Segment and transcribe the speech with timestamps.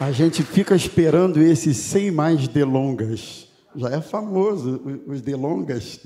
[0.00, 3.48] A gente fica esperando esse sem mais delongas.
[3.74, 5.98] Já é famoso os delongas.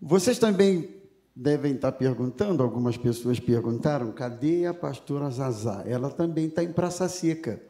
[0.00, 0.94] Vocês também
[1.34, 5.82] devem estar perguntando, algumas pessoas perguntaram, cadê a pastora Zazá?
[5.84, 7.60] Ela também está em Praça Seca,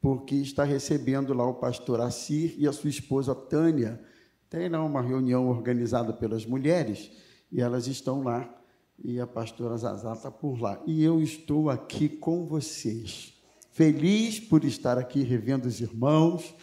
[0.00, 4.00] porque está recebendo lá o pastor Assir e a sua esposa Tânia.
[4.50, 7.12] Tem lá uma reunião organizada pelas mulheres
[7.52, 8.52] e elas estão lá
[8.98, 10.82] e a pastora Zazá está por lá.
[10.84, 13.35] E eu estou aqui com vocês
[13.76, 16.54] feliz por estar aqui revendo os irmãos,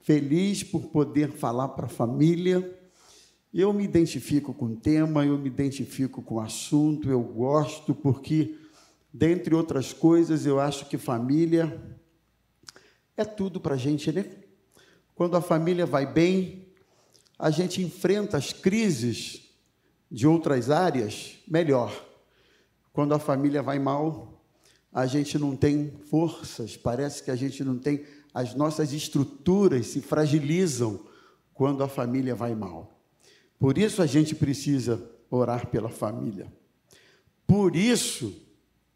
[0.00, 2.80] feliz por poder falar para a família.
[3.52, 8.56] Eu me identifico com o tema, eu me identifico com o assunto, eu gosto, porque,
[9.12, 11.98] dentre outras coisas, eu acho que família
[13.14, 14.24] é tudo para a gente, né?
[15.14, 16.72] Quando a família vai bem,
[17.38, 19.50] a gente enfrenta as crises
[20.10, 21.92] de outras áreas melhor.
[22.90, 24.33] Quando a família vai mal,
[24.94, 30.00] a gente não tem forças, parece que a gente não tem, as nossas estruturas se
[30.00, 31.04] fragilizam
[31.52, 32.96] quando a família vai mal.
[33.58, 36.46] Por isso a gente precisa orar pela família.
[37.44, 38.40] Por isso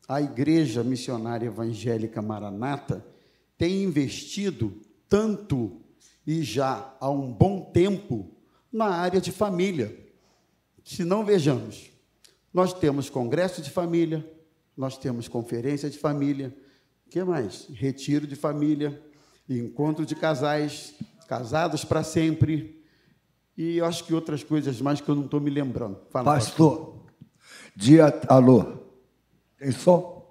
[0.07, 3.05] a Igreja Missionária Evangélica Maranata
[3.59, 5.81] tem investido tanto
[6.25, 8.31] e já há um bom tempo
[8.73, 9.99] na área de família.
[10.85, 11.91] Se não vejamos,
[12.55, 14.25] nós temos congresso de família,
[14.79, 16.57] nós temos conferência de família,
[17.05, 17.67] o que mais?
[17.69, 19.03] Retiro de família,
[19.51, 20.95] encontro de casais,
[21.27, 22.81] casados para sempre,
[23.57, 25.99] e eu acho que outras coisas mais que eu não estou me lembrando.
[26.11, 27.07] Fala, pastor, pastor,
[27.75, 28.21] dia.
[28.29, 28.79] Alô?
[29.59, 30.25] Tem som?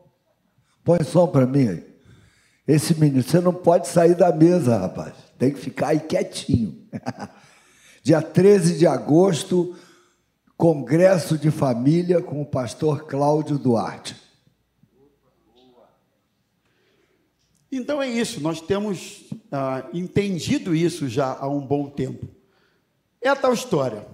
[0.81, 1.97] Põe som para mim aí.
[2.65, 5.13] Esse menino, você não pode sair da mesa, rapaz.
[5.37, 6.87] Tem que ficar aí quietinho.
[8.01, 9.75] dia 13 de agosto,
[10.55, 14.26] Congresso de Família com o pastor Cláudio Duarte.
[17.77, 22.27] Então é isso, nós temos ah, entendido isso já há um bom tempo.
[23.21, 24.07] É a tal história.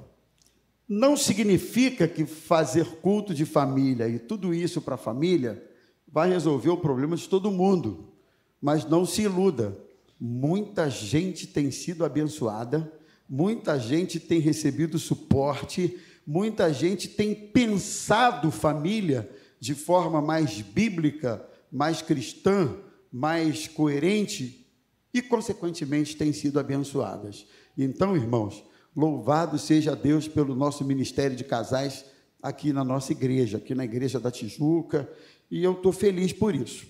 [0.87, 5.63] Não significa que fazer culto de família e tudo isso para a família
[6.05, 8.09] vai resolver o problema de todo mundo.
[8.61, 9.77] Mas não se iluda.
[10.19, 12.91] Muita gente tem sido abençoada,
[13.29, 15.97] muita gente tem recebido suporte,
[16.27, 22.75] muita gente tem pensado família de forma mais bíblica, mais cristã,
[23.13, 24.67] mais coerente
[25.13, 27.45] e, consequentemente, têm sido abençoadas.
[27.77, 28.63] Então, irmãos,
[28.95, 32.03] louvado seja Deus pelo nosso ministério de casais
[32.41, 35.07] aqui na nossa igreja, aqui na igreja da Tijuca,
[35.51, 36.87] e eu estou feliz por isso.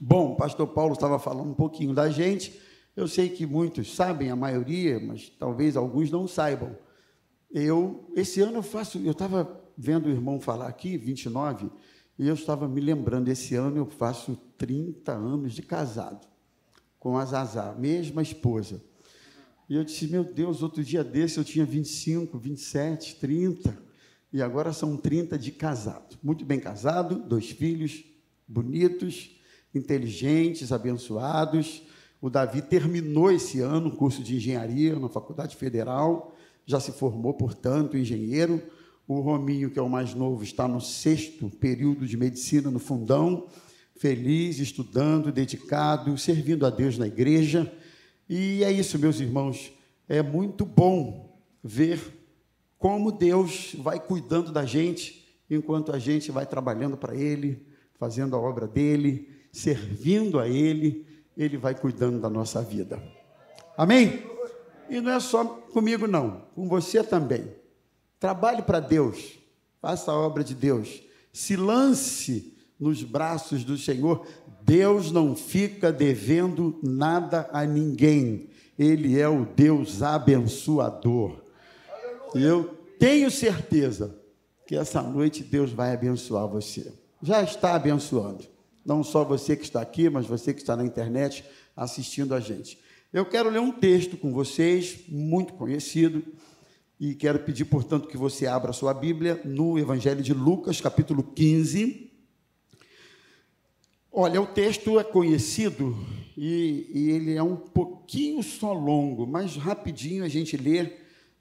[0.00, 2.60] Bom, o pastor Paulo estava falando um pouquinho da gente,
[2.96, 6.76] eu sei que muitos sabem, a maioria, mas talvez alguns não saibam.
[7.50, 11.70] Eu, esse ano eu faço, eu estava vendo o irmão falar aqui, 29,
[12.18, 16.26] e eu estava me lembrando, esse ano eu faço 30 anos de casado
[16.98, 18.82] com a Zazá, mesma esposa.
[19.68, 23.76] E eu disse, meu Deus, outro dia desse eu tinha 25, 27, 30,
[24.32, 26.16] e agora são 30 de casado.
[26.22, 28.04] Muito bem casado, dois filhos
[28.48, 29.38] bonitos,
[29.74, 31.82] inteligentes, abençoados.
[32.20, 37.34] O Davi terminou esse ano o curso de engenharia na Faculdade Federal, já se formou,
[37.34, 38.62] portanto, engenheiro.
[39.06, 43.48] O Rominho, que é o mais novo, está no sexto período de medicina no fundão,
[43.96, 47.70] feliz, estudando, dedicado, servindo a Deus na igreja.
[48.28, 49.72] E é isso, meus irmãos.
[50.08, 52.00] É muito bom ver
[52.78, 57.66] como Deus vai cuidando da gente enquanto a gente vai trabalhando para Ele,
[57.98, 63.02] fazendo a obra dele, servindo a Ele, Ele vai cuidando da nossa vida.
[63.76, 64.22] Amém?
[64.88, 67.63] E não é só comigo, não, com você também.
[68.24, 69.38] Trabalhe para Deus,
[69.82, 74.26] faça a obra de Deus, se lance nos braços do Senhor.
[74.62, 78.48] Deus não fica devendo nada a ninguém,
[78.78, 81.36] Ele é o Deus abençoador.
[82.34, 82.64] Eu
[82.98, 84.18] tenho certeza
[84.66, 86.94] que essa noite Deus vai abençoar você.
[87.22, 88.46] Já está abençoando.
[88.86, 91.44] Não só você que está aqui, mas você que está na internet
[91.76, 92.78] assistindo a gente.
[93.12, 96.24] Eu quero ler um texto com vocês, muito conhecido,
[96.98, 101.22] e quero pedir, portanto, que você abra a sua Bíblia no Evangelho de Lucas, capítulo
[101.22, 102.10] 15.
[104.12, 105.96] Olha, o texto é conhecido
[106.36, 110.92] e, e, ele é um pouquinho só longo, mas rapidinho a gente lê,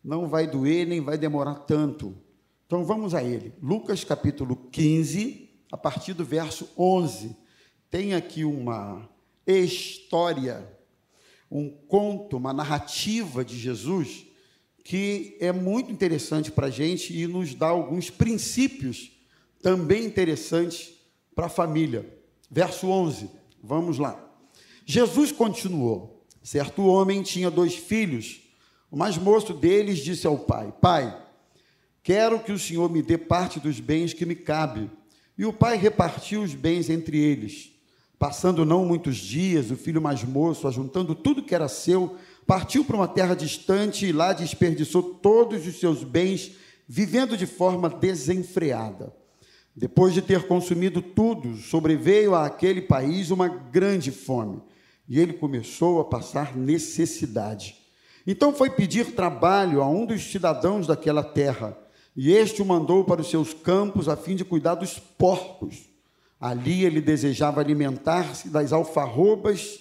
[0.04, 2.18] não vai doer nem vai demorar tanto.
[2.66, 3.54] Então vamos a ele.
[3.62, 7.38] Lucas capítulo 15, a partir do verso 11.
[7.92, 9.08] Tem aqui uma
[9.46, 10.68] história,
[11.50, 14.33] um conto, uma narrativa de Jesus
[14.84, 19.12] que é muito interessante para a gente e nos dá alguns princípios
[19.62, 20.94] também interessantes
[21.34, 22.06] para a família.
[22.52, 23.30] Verso 11,
[23.64, 24.20] vamos lá.
[24.86, 28.42] Jesus continuou: Certo homem tinha dois filhos.
[28.92, 31.18] O mais moço deles disse ao pai: Pai,
[32.04, 34.92] quero que o senhor me dê parte dos bens que me cabe.
[35.38, 37.72] E o pai repartiu os bens entre eles.
[38.20, 42.96] Passando não muitos dias, o filho mais moço, ajuntando tudo que era seu, partiu para
[42.96, 46.52] uma terra distante e lá desperdiçou todos os seus bens,
[46.88, 49.14] vivendo de forma desenfreada.
[49.76, 54.62] Depois de ter consumido tudo, sobreveio àquele país uma grande fome
[55.08, 57.76] e ele começou a passar necessidade.
[58.26, 61.78] Então foi pedir trabalho a um dos cidadãos daquela terra,
[62.16, 65.90] e este o mandou para os seus campos a fim de cuidar dos porcos.
[66.40, 69.80] Ali ele desejava alimentar-se das alfarrobas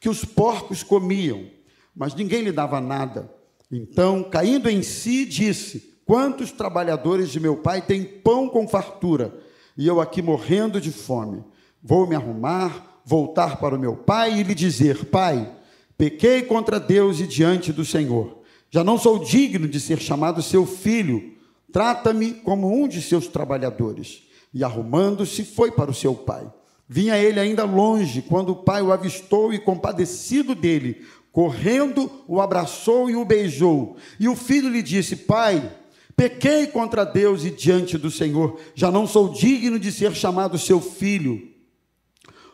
[0.00, 1.46] que os porcos comiam,
[1.94, 3.32] mas ninguém lhe dava nada.
[3.70, 9.34] Então, caindo em si, disse: Quantos trabalhadores de meu pai têm pão com fartura,
[9.76, 11.44] e eu aqui morrendo de fome?
[11.82, 15.50] Vou me arrumar, voltar para o meu pai e lhe dizer: Pai,
[15.96, 18.42] pequei contra Deus e diante do Senhor.
[18.70, 21.32] Já não sou digno de ser chamado seu filho.
[21.70, 24.22] Trata-me como um de seus trabalhadores.
[24.52, 26.50] E arrumando-se, foi para o seu pai.
[26.88, 31.04] Vinha ele ainda longe, quando o pai o avistou e, compadecido dele,
[31.34, 33.96] correndo, o abraçou e o beijou.
[34.20, 35.68] E o filho lhe disse: Pai,
[36.16, 38.60] pequei contra Deus e diante do Senhor.
[38.72, 41.50] Já não sou digno de ser chamado seu filho.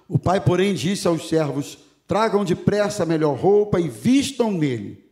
[0.09, 1.79] O pai, porém, disse aos servos:
[2.09, 5.05] Tragam depressa a melhor roupa e vistam nele.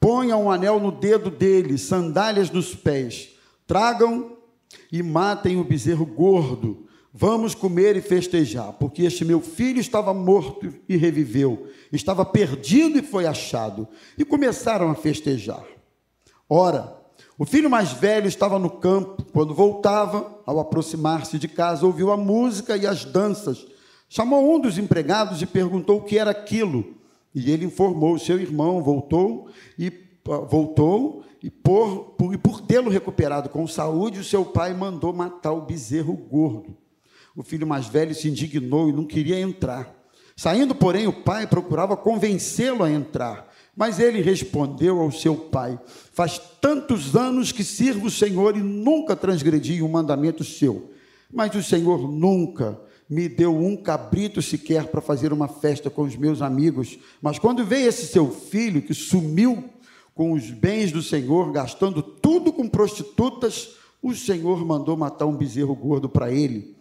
[0.00, 3.34] Ponham um anel no dedo dele, sandálias nos pés.
[3.66, 4.38] Tragam
[4.90, 6.88] e matem o bezerro gordo.
[7.12, 13.02] Vamos comer e festejar, porque este meu filho estava morto e reviveu, estava perdido e
[13.02, 13.88] foi achado.
[14.16, 15.64] E começaram a festejar.
[16.48, 16.96] Ora,
[17.36, 19.24] o filho mais velho estava no campo.
[19.32, 23.66] Quando voltava, ao aproximar-se de casa, ouviu a música e as danças
[24.12, 26.96] Chamou um dos empregados e perguntou o que era aquilo.
[27.32, 29.48] E ele informou: seu irmão voltou
[29.78, 29.86] e
[30.28, 35.52] ah, voltou e por, por, por tê-lo recuperado com saúde, o seu pai mandou matar
[35.52, 36.76] o bezerro gordo.
[37.36, 39.94] O filho mais velho se indignou e não queria entrar.
[40.36, 43.48] Saindo, porém, o pai procurava convencê-lo a entrar.
[43.76, 45.78] Mas ele respondeu ao seu pai:
[46.12, 50.90] Faz tantos anos que sirvo o Senhor e nunca transgredi um mandamento seu.
[51.32, 56.16] Mas o Senhor nunca me deu um cabrito sequer para fazer uma festa com os
[56.16, 56.98] meus amigos.
[57.20, 59.64] Mas quando veio esse seu filho que sumiu
[60.14, 63.70] com os bens do Senhor, gastando tudo com prostitutas,
[64.02, 66.79] o Senhor mandou matar um bezerro gordo para ele.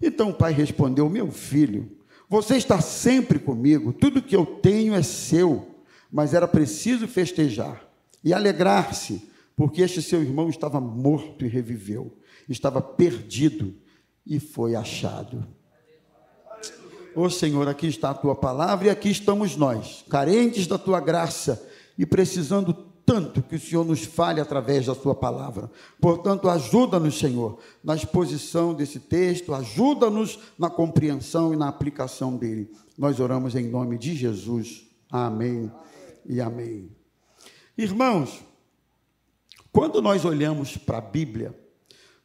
[0.00, 1.90] Então o pai respondeu: Meu filho,
[2.28, 5.74] você está sempre comigo, tudo que eu tenho é seu.
[6.10, 7.86] Mas era preciso festejar
[8.22, 12.16] e alegrar-se, porque este seu irmão estava morto e reviveu,
[12.48, 13.74] estava perdido
[14.26, 15.46] e foi achado.
[17.14, 21.00] Ô oh, Senhor, aqui está a tua palavra e aqui estamos nós, carentes da tua
[21.00, 21.66] graça
[21.96, 22.74] e precisando
[23.06, 25.70] tanto que o Senhor nos fale através da tua palavra.
[26.00, 32.68] Portanto, ajuda-nos, Senhor, na exposição desse texto, ajuda-nos na compreensão e na aplicação dele.
[32.98, 34.84] Nós oramos em nome de Jesus.
[35.08, 35.72] Amém, amém.
[36.26, 36.90] e amém.
[37.78, 38.42] Irmãos,
[39.72, 41.54] quando nós olhamos para a Bíblia,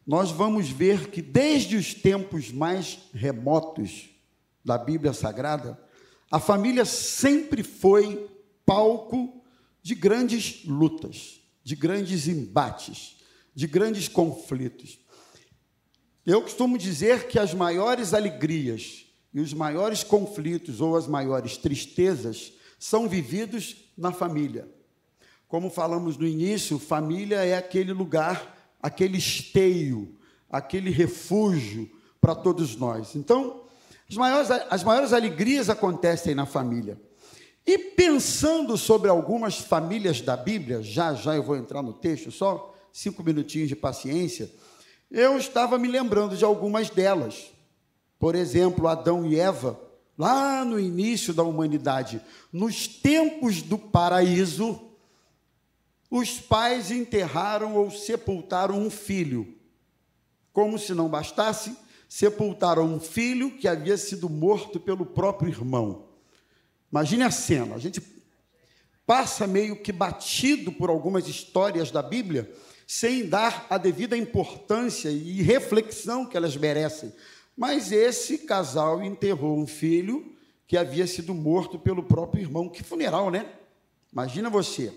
[0.05, 4.09] nós vamos ver que desde os tempos mais remotos,
[4.63, 5.79] da Bíblia Sagrada,
[6.29, 8.29] a família sempre foi
[8.65, 9.40] palco
[9.81, 13.17] de grandes lutas, de grandes embates,
[13.53, 14.99] de grandes conflitos.
[16.25, 22.53] Eu costumo dizer que as maiores alegrias e os maiores conflitos ou as maiores tristezas
[22.77, 24.69] são vividos na família.
[25.47, 30.17] Como falamos no início, família é aquele lugar, aquele esteio,
[30.49, 33.15] aquele refúgio para todos nós.
[33.15, 33.65] Então,
[34.09, 36.99] as maiores, as maiores alegrias acontecem na família.
[37.65, 42.73] E pensando sobre algumas famílias da Bíblia, já já eu vou entrar no texto, só
[42.91, 44.51] cinco minutinhos de paciência,
[45.09, 47.51] eu estava me lembrando de algumas delas.
[48.17, 49.79] Por exemplo, Adão e Eva,
[50.17, 54.79] lá no início da humanidade, nos tempos do paraíso,
[56.09, 59.55] os pais enterraram ou sepultaram um filho.
[60.51, 61.75] Como se não bastasse,
[62.07, 66.10] sepultaram um filho que havia sido morto pelo próprio irmão.
[66.91, 68.01] Imagine a cena, a gente
[69.05, 72.51] passa meio que batido por algumas histórias da Bíblia,
[72.85, 77.13] sem dar a devida importância e reflexão que elas merecem.
[77.55, 80.35] Mas esse casal enterrou um filho
[80.67, 82.69] que havia sido morto pelo próprio irmão.
[82.69, 83.45] Que funeral, né?
[84.11, 84.93] Imagina você.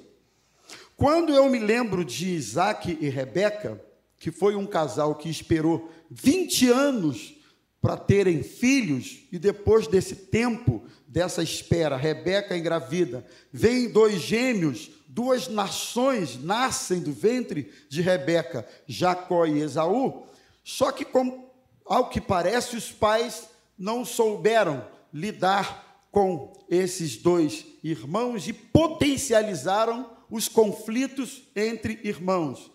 [0.97, 3.85] Quando eu me lembro de Isaac e Rebeca,
[4.19, 7.35] que foi um casal que esperou 20 anos
[7.81, 15.47] para terem filhos, e depois desse tempo, dessa espera, Rebeca engravida, vem dois gêmeos, duas
[15.47, 20.27] nações nascem do ventre de Rebeca, Jacó e Esaú.
[20.65, 21.49] Só que, como,
[21.87, 23.45] ao que parece, os pais
[23.79, 32.73] não souberam lidar com esses dois irmãos e potencializaram os conflitos entre irmãos,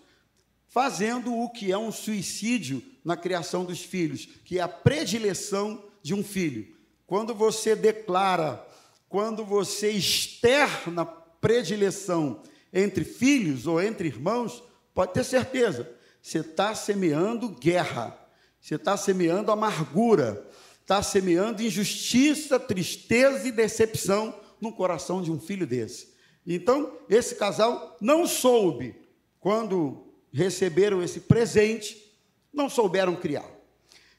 [0.66, 6.14] fazendo o que é um suicídio na criação dos filhos, que é a predileção de
[6.14, 6.79] um filho.
[7.10, 8.64] Quando você declara,
[9.08, 12.40] quando você externa predileção
[12.72, 14.62] entre filhos ou entre irmãos,
[14.94, 15.90] pode ter certeza,
[16.22, 18.16] você está semeando guerra,
[18.60, 20.48] você está semeando amargura,
[20.82, 26.14] está semeando injustiça, tristeza e decepção no coração de um filho desse.
[26.46, 28.94] Então, esse casal não soube,
[29.40, 32.16] quando receberam esse presente,
[32.52, 33.50] não souberam criar.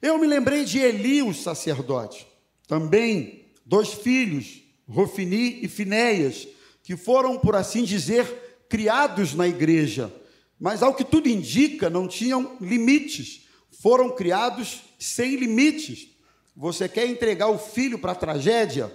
[0.02, 2.30] Eu me lembrei de Eli, o sacerdote,
[2.72, 6.48] também dois filhos, Rofini e Finéias,
[6.82, 10.10] que foram, por assim dizer, criados na igreja,
[10.58, 13.46] mas ao que tudo indica, não tinham limites,
[13.82, 16.16] foram criados sem limites.
[16.56, 18.90] Você quer entregar o filho para a tragédia,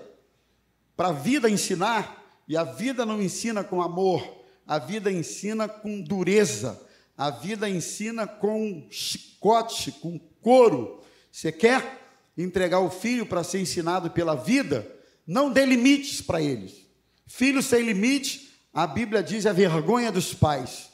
[0.96, 4.26] para a vida ensinar, e a vida não ensina com amor,
[4.66, 6.82] a vida ensina com dureza,
[7.14, 11.02] a vida ensina com chicote, com couro.
[11.30, 12.05] Você quer
[12.36, 14.90] entregar o filho para ser ensinado pela vida?
[15.26, 16.86] Não dê limites para eles.
[17.26, 20.90] Filho sem limite, a Bíblia diz, é a vergonha dos pais.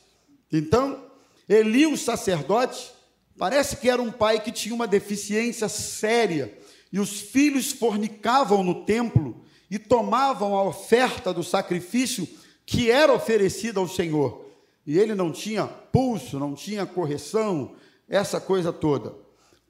[0.51, 1.05] Então,
[1.49, 2.93] Eli, o sacerdote,
[3.37, 6.57] parece que era um pai que tinha uma deficiência séria,
[6.93, 12.29] e os filhos fornicavam no templo e tomavam a oferta do sacrifício
[12.67, 14.47] que era oferecida ao Senhor.
[14.87, 17.75] E ele não tinha pulso, não tinha correção,
[18.09, 19.15] essa coisa toda.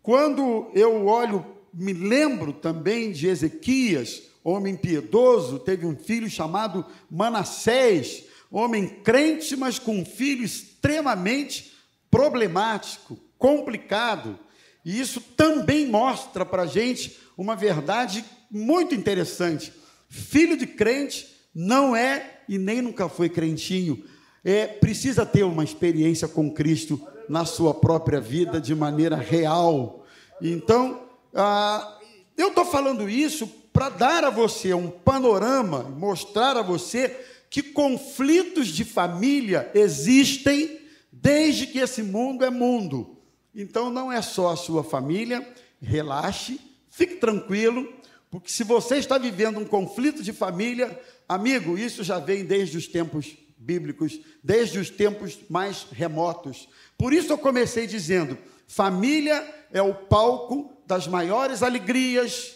[0.02, 8.24] Quando eu olho, me lembro também de Ezequias, homem piedoso, teve um filho chamado Manassés,
[8.50, 11.72] homem crente, mas com um filho extremamente
[12.10, 14.38] problemático, complicado.
[14.84, 19.72] E isso também mostra para a gente uma verdade muito interessante.
[20.08, 24.04] Filho de crente não é e nem nunca foi crentinho.
[24.44, 30.04] É, precisa ter uma experiência com Cristo na sua própria vida de maneira real.
[30.40, 31.00] Então,
[31.34, 31.98] ah,
[32.36, 37.08] eu estou falando isso para dar a você um panorama, mostrar a você
[37.48, 43.18] que conflitos de família existem desde que esse mundo é mundo.
[43.54, 45.46] Então, não é só a sua família,
[45.80, 46.58] relaxe,
[46.90, 47.86] fique tranquilo,
[48.30, 50.98] porque se você está vivendo um conflito de família,
[51.28, 56.68] amigo, isso já vem desde os tempos bíblicos, desde os tempos mais remotos.
[56.96, 62.54] Por isso eu comecei dizendo: família é o palco das maiores alegrias,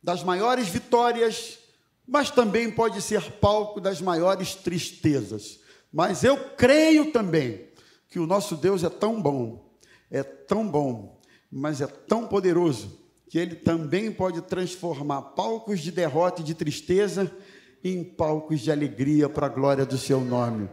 [0.00, 1.58] das maiores vitórias,
[2.06, 5.58] mas também pode ser palco das maiores tristezas.
[5.92, 7.66] Mas eu creio também
[8.08, 9.68] que o nosso Deus é tão bom,
[10.08, 11.20] é tão bom,
[11.50, 17.34] mas é tão poderoso que ele também pode transformar palcos de derrota e de tristeza
[17.82, 20.70] em palcos de alegria para a glória do seu nome.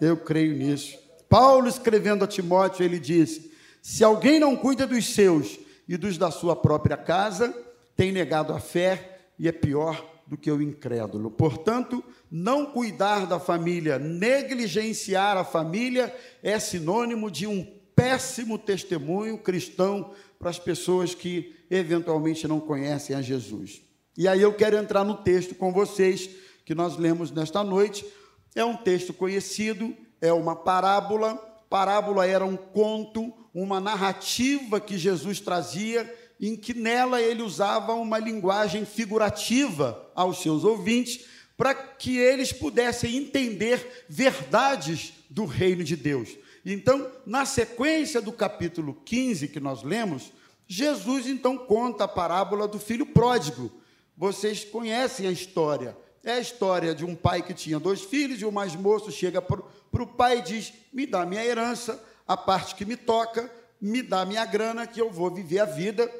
[0.00, 0.98] Eu creio nisso.
[1.28, 3.52] Paulo, escrevendo a Timóteo, ele disse:
[3.82, 5.58] Se alguém não cuida dos seus
[5.90, 7.52] e dos da sua própria casa,
[7.96, 11.32] tem negado a fé e é pior do que o incrédulo.
[11.32, 17.66] Portanto, não cuidar da família, negligenciar a família, é sinônimo de um
[17.96, 23.82] péssimo testemunho cristão para as pessoas que eventualmente não conhecem a Jesus.
[24.16, 26.30] E aí eu quero entrar no texto com vocês
[26.64, 28.06] que nós lemos nesta noite.
[28.54, 31.49] É um texto conhecido, é uma parábola.
[31.70, 38.18] Parábola era um conto, uma narrativa que Jesus trazia, em que nela ele usava uma
[38.18, 46.30] linguagem figurativa aos seus ouvintes, para que eles pudessem entender verdades do reino de Deus.
[46.66, 50.32] Então, na sequência do capítulo 15 que nós lemos,
[50.66, 53.70] Jesus então conta a parábola do filho pródigo.
[54.16, 55.96] Vocês conhecem a história.
[56.22, 59.40] É a história de um pai que tinha dois filhos e o mais moço chega
[59.40, 63.50] para o pai e diz: Me dá minha herança, a parte que me toca,
[63.80, 66.10] me dá minha grana, que eu vou viver a vida.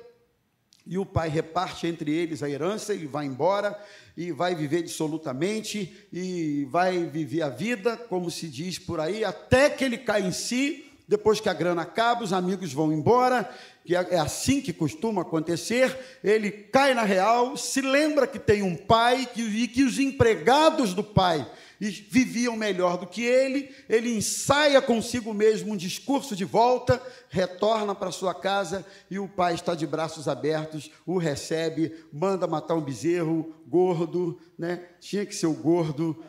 [0.87, 3.79] E o pai reparte entre eles a herança, ele vai embora
[4.17, 9.69] e vai viver dissolutamente e vai viver a vida, como se diz por aí, até
[9.69, 13.51] que ele cai em si depois que a grana acaba, os amigos vão embora,
[13.85, 15.99] que é, é assim que costuma acontecer.
[16.23, 20.95] Ele cai na real, se lembra que tem um pai que, e que os empregados
[20.95, 21.45] do pai
[21.81, 28.13] viviam melhor do que ele, ele ensaia consigo mesmo um discurso de volta, retorna para
[28.13, 33.53] sua casa e o pai está de braços abertos, o recebe, manda matar um bezerro
[33.67, 34.85] gordo, né?
[35.01, 36.23] Tinha que ser o gordo,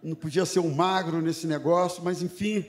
[0.00, 2.64] não podia ser um magro nesse negócio, mas enfim.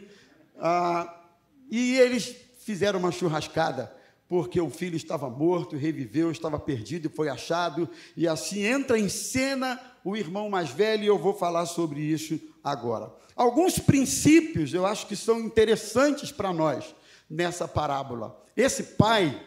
[0.58, 1.22] Ah,
[1.70, 3.94] e eles fizeram uma churrascada
[4.28, 9.08] porque o filho estava morto, reviveu, estava perdido e foi achado, e assim entra em
[9.08, 13.14] cena o irmão mais velho, e eu vou falar sobre isso agora.
[13.36, 16.96] Alguns princípios eu acho que são interessantes para nós
[17.30, 18.42] nessa parábola.
[18.56, 19.42] Esse pai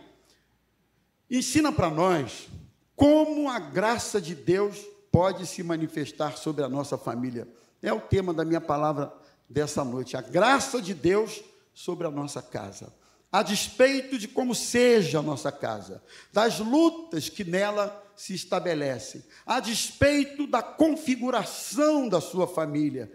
[1.31, 2.49] ensina para nós
[2.95, 4.79] como a graça de Deus
[5.11, 7.49] pode se manifestar sobre a nossa família.
[7.83, 9.13] É o tema da minha palavra
[9.49, 10.17] dessa noite.
[10.17, 11.43] A graça de Deus
[11.79, 12.93] sobre a nossa casa
[13.31, 19.61] a despeito de como seja a nossa casa, das lutas que nela se estabelecem, a
[19.61, 23.13] despeito da configuração da sua família.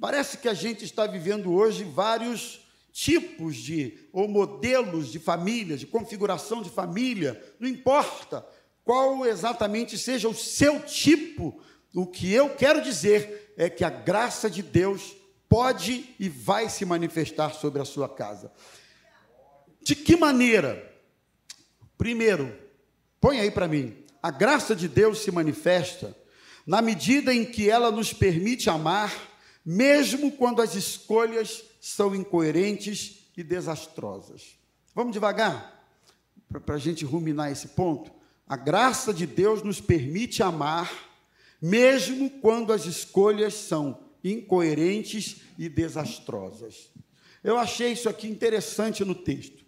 [0.00, 2.60] Parece que a gente está vivendo hoje vários
[2.92, 8.46] tipos de ou modelos de família, de configuração de família, não importa
[8.84, 11.60] qual exatamente seja o seu tipo,
[11.92, 15.16] o que eu quero dizer é que a graça de Deus
[15.48, 18.52] pode e vai se manifestar sobre a sua casa.
[19.82, 20.92] De que maneira?
[21.96, 22.54] Primeiro,
[23.20, 24.04] põe aí para mim.
[24.22, 26.16] A graça de Deus se manifesta
[26.66, 29.12] na medida em que ela nos permite amar,
[29.64, 34.58] mesmo quando as escolhas são incoerentes e desastrosas.
[34.94, 35.86] Vamos devagar,
[36.64, 38.10] para a gente ruminar esse ponto.
[38.48, 40.90] A graça de Deus nos permite amar,
[41.62, 46.90] mesmo quando as escolhas são incoerentes e desastrosas.
[47.42, 49.64] Eu achei isso aqui interessante no texto.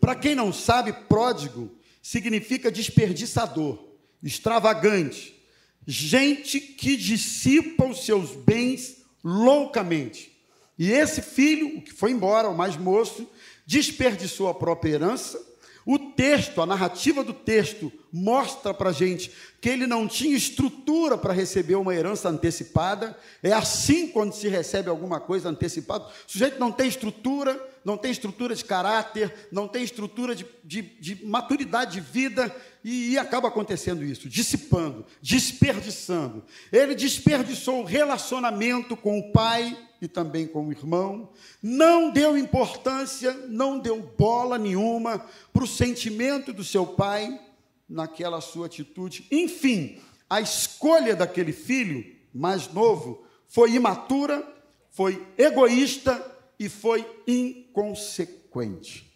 [0.00, 1.70] Para quem não sabe, pródigo
[2.02, 3.78] significa desperdiçador,
[4.22, 5.40] extravagante,
[5.86, 10.32] gente que dissipa os seus bens loucamente.
[10.78, 13.28] E esse filho, o que foi embora, o mais moço,
[13.66, 15.51] desperdiçou a própria herança.
[15.84, 21.16] O texto, a narrativa do texto, mostra para a gente que ele não tinha estrutura
[21.16, 23.16] para receber uma herança antecipada.
[23.42, 26.04] É assim quando se recebe alguma coisa antecipada.
[26.04, 30.82] O sujeito não tem estrutura, não tem estrutura de caráter, não tem estrutura de, de,
[30.82, 36.44] de maturidade de vida, e, e acaba acontecendo isso, dissipando, desperdiçando.
[36.72, 41.30] Ele desperdiçou o relacionamento com o pai e também com o irmão,
[41.62, 47.40] não deu importância, não deu bola nenhuma para o sentimento do seu pai
[47.88, 49.24] naquela sua atitude.
[49.30, 54.44] Enfim, a escolha daquele filho mais novo foi imatura,
[54.90, 56.20] foi egoísta
[56.58, 59.08] e foi inconsequente.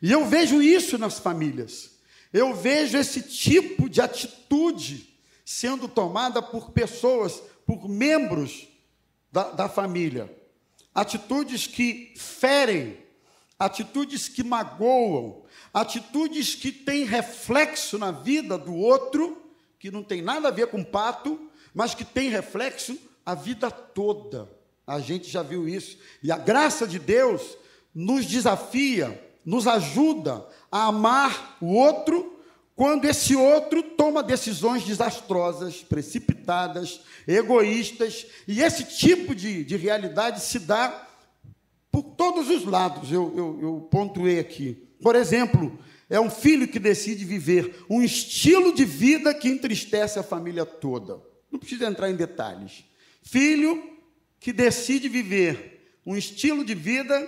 [0.00, 1.98] E eu vejo isso nas famílias.
[2.32, 8.66] Eu vejo esse tipo de atitude sendo tomada por pessoas, por membros
[9.30, 10.34] da, da família.
[10.94, 12.98] Atitudes que ferem,
[13.58, 19.42] atitudes que magoam, atitudes que têm reflexo na vida do outro,
[19.78, 24.50] que não tem nada a ver com pato, mas que tem reflexo a vida toda.
[24.86, 25.98] A gente já viu isso.
[26.22, 27.56] E a graça de Deus
[27.94, 32.35] nos desafia, nos ajuda a amar o outro
[32.76, 38.26] quando esse outro toma decisões desastrosas, precipitadas, egoístas.
[38.46, 41.08] E esse tipo de, de realidade se dá
[41.90, 44.74] por todos os lados, eu, eu, eu pontuei aqui.
[45.00, 45.78] Por exemplo,
[46.10, 51.18] é um filho que decide viver um estilo de vida que entristece a família toda.
[51.50, 52.84] Não precisa entrar em detalhes.
[53.22, 53.82] Filho
[54.38, 57.26] que decide viver um estilo de vida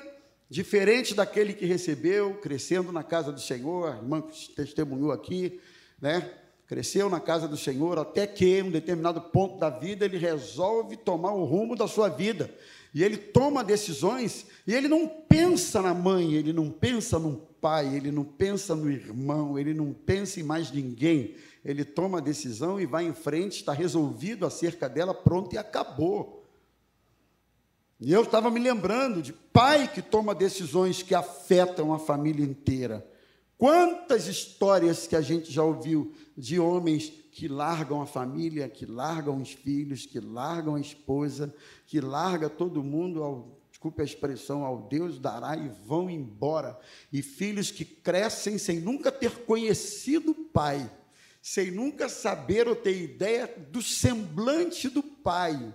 [0.48, 4.22] diferente daquele que recebeu, crescendo na casa do Senhor, a irmã
[4.56, 5.60] testemunhou aqui,
[6.00, 6.30] né?
[6.66, 10.96] Cresceu na casa do Senhor até que, em um determinado ponto da vida, ele resolve
[10.96, 12.54] tomar o rumo da sua vida.
[12.94, 17.94] E ele toma decisões e ele não pensa na mãe, ele não pensa no pai,
[17.94, 21.36] ele não pensa no irmão, ele não pensa em mais ninguém.
[21.64, 26.37] Ele toma a decisão e vai em frente, está resolvido acerca dela, pronto e acabou.
[28.00, 33.04] E eu estava me lembrando de pai que toma decisões que afetam a família inteira.
[33.56, 39.42] Quantas histórias que a gente já ouviu de homens que largam a família, que largam
[39.42, 41.52] os filhos, que largam a esposa,
[41.86, 46.78] que larga todo mundo ao, desculpe a expressão, ao Deus dará e vão embora.
[47.12, 50.88] E filhos que crescem sem nunca ter conhecido o pai,
[51.42, 55.74] sem nunca saber ou ter ideia do semblante do pai.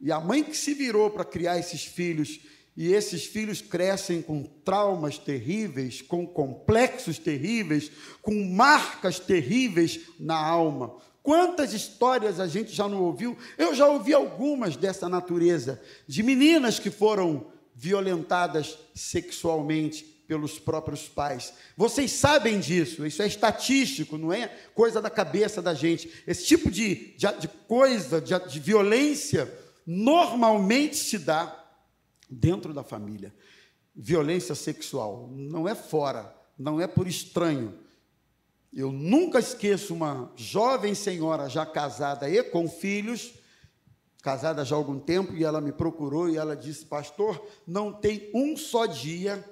[0.00, 2.40] E a mãe que se virou para criar esses filhos
[2.76, 7.90] e esses filhos crescem com traumas terríveis, com complexos terríveis,
[8.22, 10.96] com marcas terríveis na alma.
[11.20, 13.36] Quantas histórias a gente já não ouviu?
[13.58, 21.52] Eu já ouvi algumas dessa natureza, de meninas que foram violentadas sexualmente pelos próprios pais.
[21.76, 26.08] Vocês sabem disso, isso é estatístico, não é coisa da cabeça da gente.
[26.26, 29.52] Esse tipo de, de, de coisa, de, de violência,
[29.90, 31.64] normalmente se dá
[32.28, 33.34] dentro da família.
[33.96, 37.74] Violência sexual não é fora, não é por estranho.
[38.70, 43.32] Eu nunca esqueço uma jovem senhora já casada e com filhos,
[44.22, 48.30] casada já há algum tempo, e ela me procurou e ela disse: Pastor, não tem
[48.34, 49.42] um só dia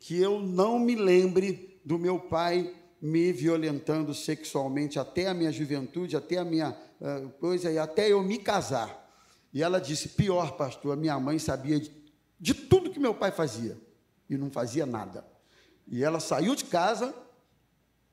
[0.00, 6.16] que eu não me lembre do meu pai me violentando sexualmente até a minha juventude,
[6.16, 9.03] até a minha uh, coisa, e até eu me casar.
[9.54, 12.04] E ela disse: Pior, pastor, a minha mãe sabia de
[12.44, 13.74] de tudo que meu pai fazia
[14.28, 15.26] e não fazia nada.
[15.86, 17.14] E ela saiu de casa,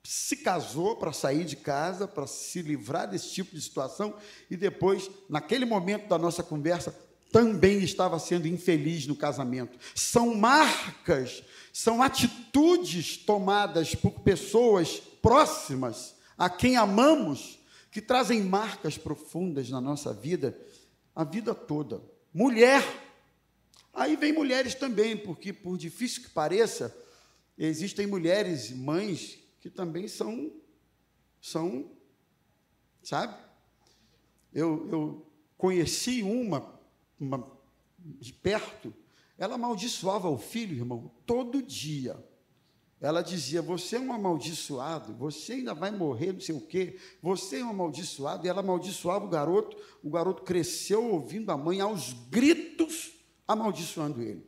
[0.01, 4.15] se casou para sair de casa, para se livrar desse tipo de situação,
[4.49, 6.95] e depois, naquele momento da nossa conversa,
[7.29, 9.77] também estava sendo infeliz no casamento.
[9.93, 17.59] São marcas, são atitudes tomadas por pessoas próximas a quem amamos,
[17.91, 20.57] que trazem marcas profundas na nossa vida,
[21.15, 22.01] a vida toda.
[22.33, 22.83] Mulher
[23.93, 26.95] Aí vem mulheres também, porque por difícil que pareça,
[27.57, 30.51] existem mulheres, mães, que também são,
[31.41, 31.91] são
[33.03, 33.37] sabe?
[34.53, 36.79] Eu, eu conheci uma,
[37.19, 37.51] uma
[37.99, 38.93] de perto,
[39.37, 42.17] ela amaldiçoava o filho, irmão, todo dia.
[43.01, 47.57] Ela dizia: Você é um amaldiçoado, você ainda vai morrer, não sei o quê, você
[47.57, 48.45] é um amaldiçoado.
[48.45, 53.13] E ela amaldiçoava o garoto, o garoto cresceu ouvindo a mãe aos gritos
[53.47, 54.45] amaldiçoando ele.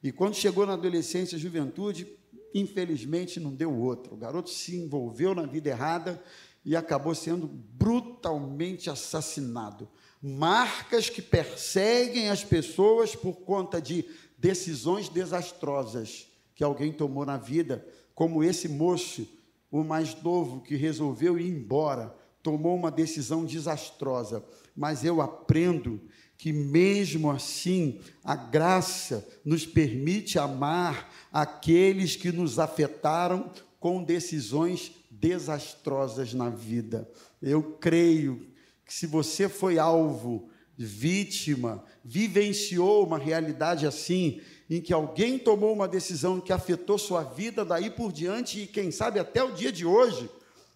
[0.00, 2.06] E quando chegou na adolescência e juventude,
[2.54, 4.14] infelizmente não deu outro.
[4.14, 6.22] O garoto se envolveu na vida errada
[6.64, 9.88] e acabou sendo brutalmente assassinado.
[10.20, 14.04] Marcas que perseguem as pessoas por conta de
[14.38, 19.26] decisões desastrosas que alguém tomou na vida, como esse moço,
[19.70, 24.44] o mais novo, que resolveu ir embora, tomou uma decisão desastrosa.
[24.76, 26.00] Mas eu aprendo
[26.36, 36.34] que mesmo assim a graça nos permite amar aqueles que nos afetaram com decisões desastrosas
[36.34, 37.08] na vida.
[37.40, 38.46] Eu creio
[38.84, 44.40] que se você foi alvo, vítima, vivenciou uma realidade assim,
[44.76, 48.90] em que alguém tomou uma decisão que afetou sua vida daí por diante e quem
[48.90, 50.30] sabe até o dia de hoje,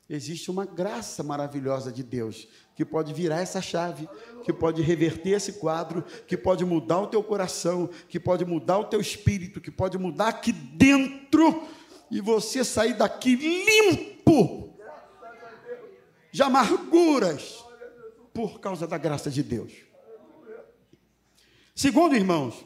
[0.08, 4.06] existe uma graça maravilhosa de Deus que pode virar essa chave,
[4.44, 8.84] que pode reverter esse quadro, que pode mudar o teu coração, que pode mudar o
[8.84, 11.62] teu espírito, que pode mudar aqui dentro
[12.10, 14.76] e você sair daqui limpo
[16.30, 17.64] de amarguras
[18.34, 19.72] por causa da graça de Deus.
[21.74, 22.62] Segundo, irmãos,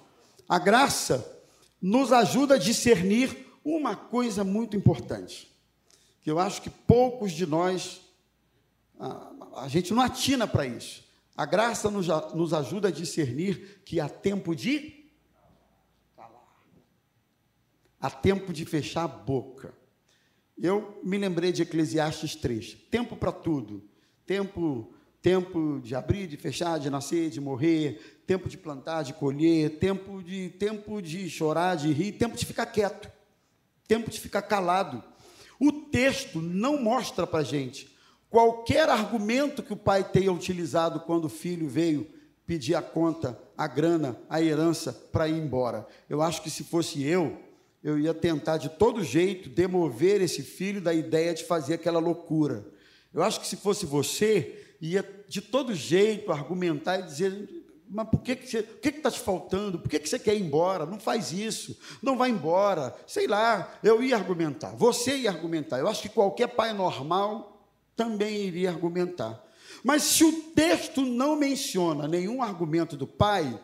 [0.50, 1.40] a graça
[1.80, 5.48] nos ajuda a discernir uma coisa muito importante,
[6.22, 8.00] que eu acho que poucos de nós
[8.98, 11.04] ah, a gente não atina para isso.
[11.36, 15.08] A graça nos, nos ajuda a discernir que há tempo de
[16.16, 16.58] falar,
[18.00, 19.72] há tempo de fechar a boca.
[20.60, 23.88] Eu me lembrei de Eclesiastes 3: tempo para tudo,
[24.26, 29.78] tempo tempo de abrir, de fechar, de nascer, de morrer, tempo de plantar, de colher,
[29.78, 33.10] tempo de tempo de chorar, de rir, tempo de ficar quieto,
[33.86, 35.02] tempo de ficar calado.
[35.58, 37.90] O texto não mostra para gente
[38.30, 42.06] Qualquer argumento que o pai tenha utilizado quando o filho veio
[42.46, 45.84] pedir a conta, a grana, a herança para ir embora.
[46.08, 47.36] Eu acho que se fosse eu,
[47.82, 52.64] eu ia tentar de todo jeito demover esse filho da ideia de fazer aquela loucura.
[53.12, 57.48] Eu acho que se fosse você, ia de todo jeito argumentar e dizer:
[57.88, 59.78] mas por que, que você, o que está te faltando?
[59.80, 60.86] Por que, que você quer ir embora?
[60.86, 62.94] Não faz isso, não vai embora.
[63.04, 65.78] Sei lá, eu ia argumentar, você ia argumentar.
[65.78, 67.66] Eu acho que qualquer pai normal
[67.96, 69.44] também iria argumentar.
[69.82, 73.58] Mas se o texto não menciona nenhum argumento do pai,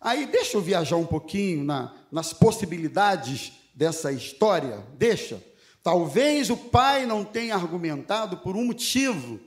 [0.00, 5.40] aí deixa eu viajar um pouquinho na, nas possibilidades dessa história, deixa.
[5.82, 9.40] Talvez o pai não tenha argumentado por um motivo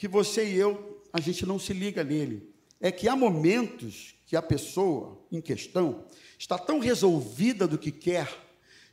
[0.00, 2.50] que você e eu, a gente não se liga nele.
[2.80, 6.06] É que há momentos que a pessoa em questão
[6.38, 8.26] está tão resolvida do que quer,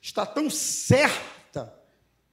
[0.01, 1.73] está tão certa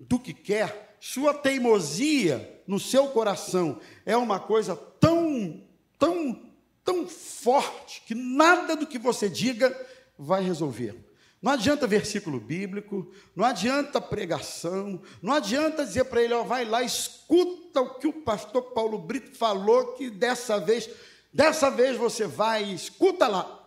[0.01, 5.63] do que quer, sua teimosia no seu coração é uma coisa tão,
[5.97, 6.43] tão,
[6.83, 9.73] tão forte que nada do que você diga
[10.19, 10.97] vai resolver.
[11.45, 16.83] Não adianta versículo bíblico, não adianta pregação, não adianta dizer para ele, ó, vai lá,
[16.83, 20.89] escuta o que o pastor Paulo Brito falou, que dessa vez,
[21.31, 23.63] dessa vez você vai, escuta lá.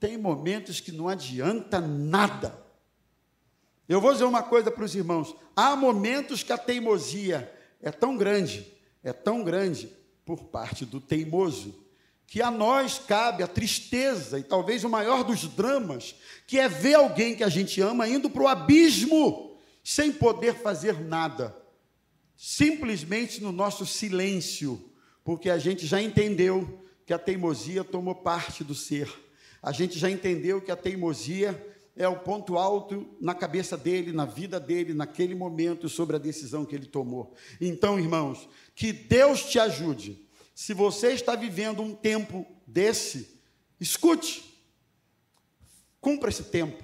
[0.00, 2.58] Tem momentos que não adianta nada.
[3.86, 8.16] Eu vou dizer uma coisa para os irmãos: há momentos que a teimosia é tão
[8.16, 8.66] grande,
[9.04, 11.74] é tão grande por parte do teimoso,
[12.28, 16.14] que a nós cabe a tristeza e talvez o maior dos dramas,
[16.46, 21.00] que é ver alguém que a gente ama indo para o abismo sem poder fazer
[21.00, 21.56] nada,
[22.36, 24.92] simplesmente no nosso silêncio,
[25.24, 29.10] porque a gente já entendeu que a teimosia tomou parte do ser,
[29.62, 34.26] a gente já entendeu que a teimosia é o ponto alto na cabeça dele, na
[34.26, 37.34] vida dele, naquele momento, sobre a decisão que ele tomou.
[37.58, 40.27] Então, irmãos, que Deus te ajude
[40.58, 43.40] se você está vivendo um tempo desse,
[43.78, 44.60] escute,
[46.00, 46.82] cumpra esse tempo,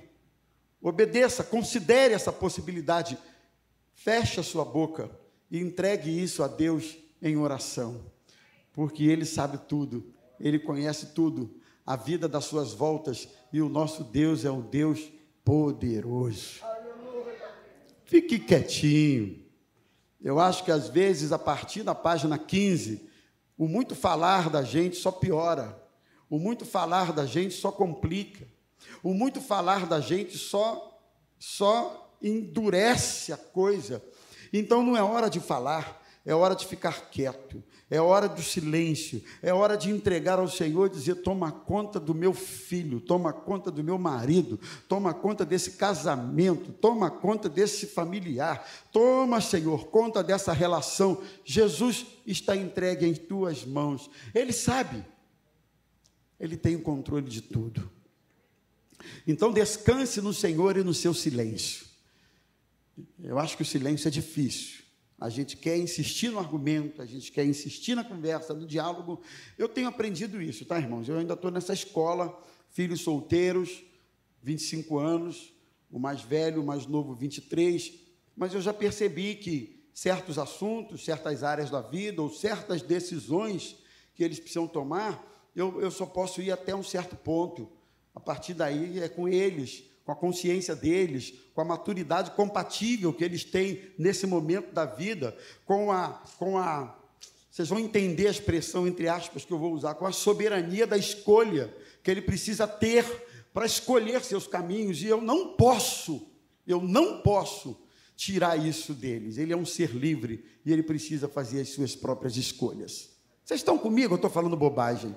[0.81, 3.19] obedeça, considere essa possibilidade,
[3.93, 5.11] feche a sua boca
[5.51, 8.01] e entregue isso a Deus em oração,
[8.73, 14.05] porque Ele sabe tudo, Ele conhece tudo, a vida das suas voltas, e o nosso
[14.05, 15.11] Deus é um Deus
[15.45, 16.61] poderoso.
[18.05, 19.45] Fique quietinho.
[20.23, 23.13] Eu acho que às vezes, a partir da página 15,
[23.57, 25.83] o muito falar da gente só piora.
[26.29, 28.49] O muito falar da gente só complica.
[29.03, 30.90] O muito falar da gente só
[31.38, 34.03] só endurece a coisa.
[34.53, 39.23] Então não é hora de falar, é hora de ficar quieto, é hora do silêncio,
[39.43, 43.71] é hora de entregar ao Senhor e dizer: toma conta do meu filho, toma conta
[43.71, 44.59] do meu marido,
[44.89, 51.21] toma conta desse casamento, toma conta desse familiar, toma, Senhor, conta dessa relação.
[51.45, 55.05] Jesus está entregue em tuas mãos, Ele sabe,
[56.41, 57.91] Ele tem o controle de tudo.
[59.27, 61.85] Então descanse no Senhor e no seu silêncio.
[63.23, 64.84] Eu acho que o silêncio é difícil.
[65.25, 69.23] A gente quer insistir no argumento, a gente quer insistir na conversa, no diálogo.
[69.57, 71.09] Eu tenho aprendido isso, tá, irmãos?
[71.09, 73.83] Eu ainda estou nessa escola, filhos solteiros,
[74.43, 75.51] 25 anos,
[75.91, 77.91] o mais velho, o mais novo, 23.
[78.37, 83.77] Mas eu já percebi que certos assuntos, certas áreas da vida ou certas decisões
[84.15, 87.73] que eles precisam tomar, eu, eu só posso ir até um certo ponto.
[88.15, 93.25] A partir daí é com eles com a consciência deles, com a maturidade compatível que
[93.25, 96.99] eles têm nesse momento da vida, com a, com a
[97.55, 100.99] vocês vão entender a expressão, entre aspas, que eu vou usar, com a soberania da
[100.99, 103.05] escolha que ele precisa ter
[103.53, 106.27] para escolher seus caminhos, e eu não posso,
[106.67, 107.81] eu não posso
[108.17, 109.38] tirar isso deles.
[109.38, 113.11] Ele é um ser livre e ele precisa fazer as suas próprias escolhas.
[113.45, 114.14] Vocês estão comigo?
[114.14, 115.14] Eu estou falando bobagem.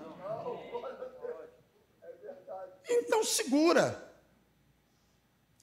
[2.87, 4.06] Então segura.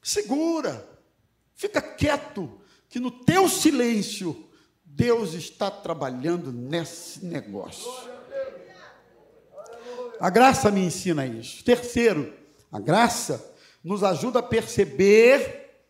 [0.04, 0.86] Segura,
[1.54, 4.50] fica quieto, que no teu silêncio
[4.84, 7.90] Deus está trabalhando nesse negócio.
[10.20, 11.64] A graça me ensina isso.
[11.64, 12.34] Terceiro,
[12.70, 15.80] a graça nos ajuda a perceber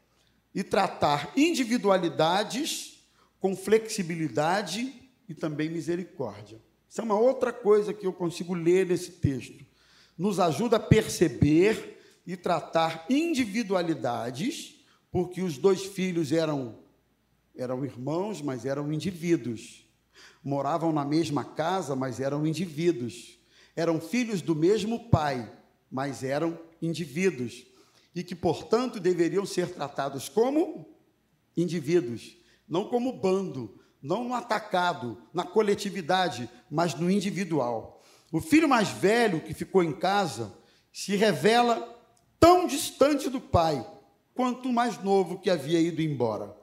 [0.55, 3.05] e tratar individualidades
[3.41, 4.95] com flexibilidade
[5.29, 6.63] e também misericórdia.
[6.89, 9.67] Isso é uma outra coisa que eu consigo ler nesse texto.
[10.17, 11.94] Nos ajuda a perceber
[12.27, 14.77] e tratar individualidades,
[15.11, 16.83] porque os dois filhos eram
[17.57, 19.87] eram irmãos, mas eram indivíduos.
[20.43, 23.39] Moravam na mesma casa, mas eram indivíduos.
[23.77, 25.51] Eram filhos do mesmo pai,
[25.91, 27.65] mas eram indivíduos.
[28.15, 30.89] E que, portanto, deveriam ser tratados como
[31.57, 32.37] indivíduos,
[32.69, 38.03] não como bando, não no atacado, na coletividade, mas no individual.
[38.33, 40.53] O filho mais velho que ficou em casa
[40.93, 41.94] se revela
[42.39, 43.85] tão distante do pai
[44.35, 46.55] quanto o mais novo que havia ido embora.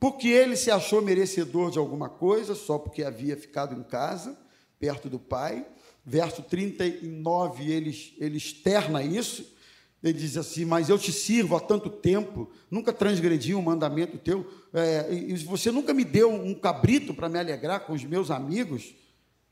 [0.00, 4.38] Porque ele se achou merecedor de alguma coisa, só porque havia ficado em casa,
[4.78, 5.66] perto do pai.
[6.04, 9.56] Verso 39, ele, ele externa isso.
[10.02, 14.48] Ele diz assim: Mas eu te sirvo há tanto tempo, nunca transgredi um mandamento teu,
[14.72, 18.94] é, e você nunca me deu um cabrito para me alegrar com os meus amigos.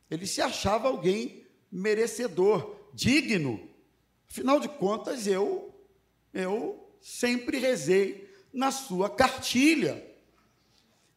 [0.09, 3.61] Ele se achava alguém merecedor, digno.
[4.31, 5.73] Afinal de contas, eu
[6.33, 10.05] eu sempre rezei na sua cartilha.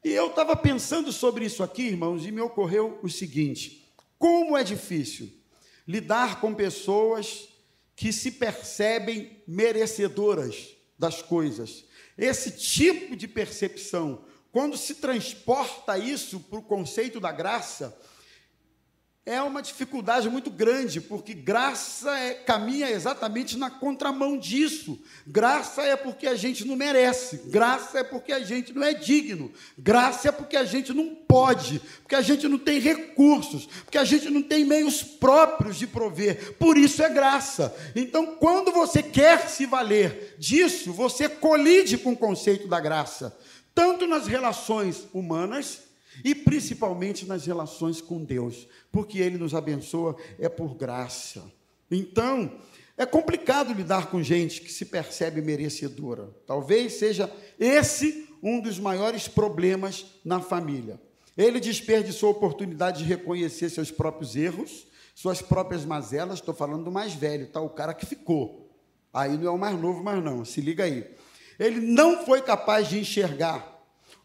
[0.04, 4.63] E eu estava pensando sobre isso aqui, irmãos, e me ocorreu o seguinte: como é
[4.63, 5.30] difícil
[5.88, 7.50] lidar com pessoas
[7.95, 11.84] que se percebem merecedoras das coisas.
[12.17, 18.00] Esse tipo de percepção, quando se transporta isso para o conceito da graça,
[19.30, 25.00] é uma dificuldade muito grande, porque graça é, caminha exatamente na contramão disso.
[25.28, 29.52] Graça é porque a gente não merece, graça é porque a gente não é digno,
[29.78, 34.04] graça é porque a gente não pode, porque a gente não tem recursos, porque a
[34.04, 36.56] gente não tem meios próprios de prover.
[36.58, 37.76] Por isso é graça.
[37.96, 43.38] Então, quando você quer se valer disso, você colide com o conceito da graça,
[43.76, 45.88] tanto nas relações humanas
[46.23, 51.43] e principalmente nas relações com Deus, porque Ele nos abençoa é por graça.
[51.89, 52.51] Então,
[52.97, 56.29] é complicado lidar com gente que se percebe merecedora.
[56.45, 60.99] Talvez seja esse um dos maiores problemas na família.
[61.38, 66.39] Ele desperdiçou a oportunidade de reconhecer seus próprios erros, suas próprias mazelas.
[66.39, 67.62] Estou falando do mais velho, tá?
[67.62, 68.69] O cara que ficou.
[69.13, 70.43] Aí não é o mais novo, mas não.
[70.43, 71.10] Se liga aí.
[71.58, 73.79] Ele não foi capaz de enxergar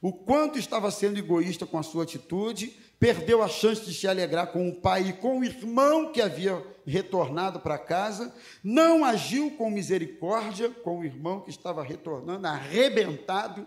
[0.04, 4.48] o quanto estava sendo egoísta com a sua atitude, perdeu a chance de se alegrar
[4.48, 8.30] com o pai e com o irmão que havia retornado para casa,
[8.62, 13.66] não agiu com misericórdia com o irmão que estava retornando, arrebentado,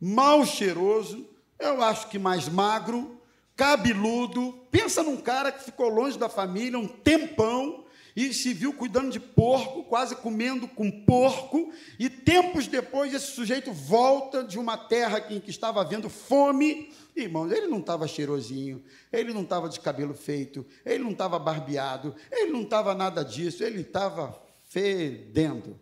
[0.00, 3.20] mal cheiroso, eu acho que mais magro,
[3.56, 4.52] cabeludo.
[4.70, 7.85] Pensa num cara que ficou longe da família um tempão
[8.16, 13.70] e se viu cuidando de porco, quase comendo com porco, e tempos depois esse sujeito
[13.74, 16.90] volta de uma terra em que estava havendo fome.
[17.14, 22.16] Irmãos, ele não estava cheirosinho, ele não estava de cabelo feito, ele não estava barbeado,
[22.32, 25.78] ele não estava nada disso, ele estava fedendo.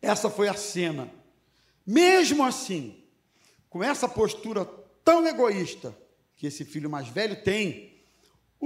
[0.00, 1.12] Essa foi a cena.
[1.84, 3.02] Mesmo assim,
[3.68, 4.64] com essa postura
[5.04, 5.96] tão egoísta
[6.36, 7.93] que esse filho mais velho tem,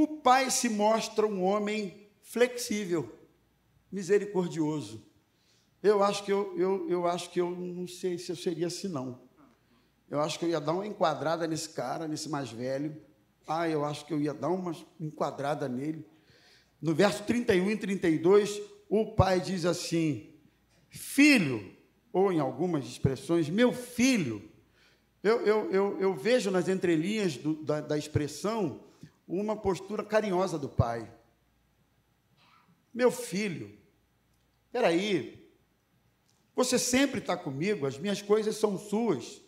[0.01, 3.19] o pai se mostra um homem flexível,
[3.91, 5.05] misericordioso.
[5.83, 8.87] Eu acho que eu, eu, eu acho que eu não sei se eu seria assim,
[8.87, 9.21] não.
[10.09, 12.97] Eu acho que eu ia dar uma enquadrada nesse cara, nesse mais velho.
[13.45, 16.07] Ah, eu acho que eu ia dar uma enquadrada nele.
[16.81, 20.33] No verso 31 e 32, o pai diz assim:
[20.89, 21.75] Filho,
[22.13, 24.49] ou em algumas expressões, meu filho.
[25.25, 28.87] Eu, eu, eu, eu vejo nas entrelinhas do, da, da expressão
[29.29, 31.13] uma postura carinhosa do pai.
[32.95, 33.79] Meu filho,
[34.73, 35.47] peraí,
[36.57, 39.43] você sempre está comigo, as minhas coisas são suas.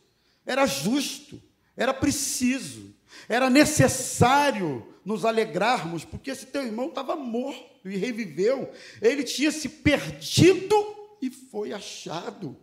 [0.45, 1.43] Era justo,
[1.77, 2.95] era preciso,
[3.29, 9.69] era necessário nos alegrarmos, porque esse teu irmão estava morto e reviveu, ele tinha se
[9.69, 10.75] perdido
[11.23, 12.57] e foi achado.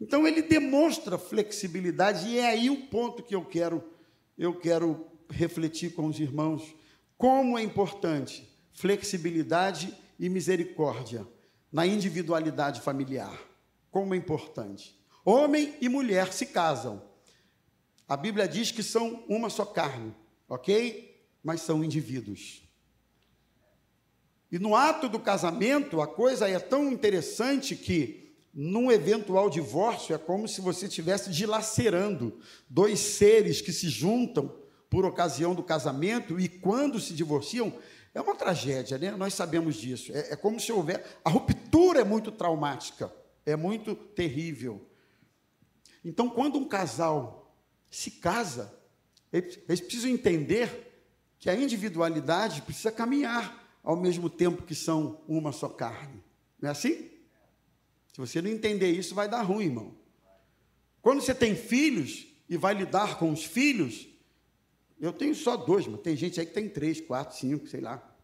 [0.00, 3.82] Então ele demonstra flexibilidade e é aí o ponto que eu quero
[4.36, 6.74] eu quero refletir com os irmãos
[7.16, 11.26] como é importante flexibilidade e misericórdia
[11.72, 13.40] na individualidade familiar.
[13.90, 14.98] Como é importante.
[15.24, 17.02] Homem e mulher se casam.
[18.06, 20.14] A Bíblia diz que são uma só carne,
[20.48, 21.26] ok?
[21.42, 22.62] Mas são indivíduos.
[24.52, 30.18] E no ato do casamento, a coisa é tão interessante que, num eventual divórcio, é
[30.18, 34.63] como se você estivesse dilacerando dois seres que se juntam
[34.94, 37.76] por ocasião do casamento e quando se divorciam,
[38.14, 39.10] é uma tragédia, né?
[39.10, 40.12] Nós sabemos disso.
[40.14, 41.04] É, é como se houver.
[41.24, 43.12] A ruptura é muito traumática,
[43.44, 44.88] é muito terrível.
[46.04, 47.58] Então, quando um casal
[47.90, 48.72] se casa,
[49.32, 50.94] eles precisam entender
[51.40, 56.22] que a individualidade precisa caminhar ao mesmo tempo que são uma só carne.
[56.62, 57.10] Não é assim?
[58.12, 59.96] Se você não entender isso, vai dar ruim, irmão.
[61.02, 64.13] Quando você tem filhos e vai lidar com os filhos,
[65.00, 68.16] eu tenho só dois, mas tem gente aí que tem três, quatro, cinco, sei lá.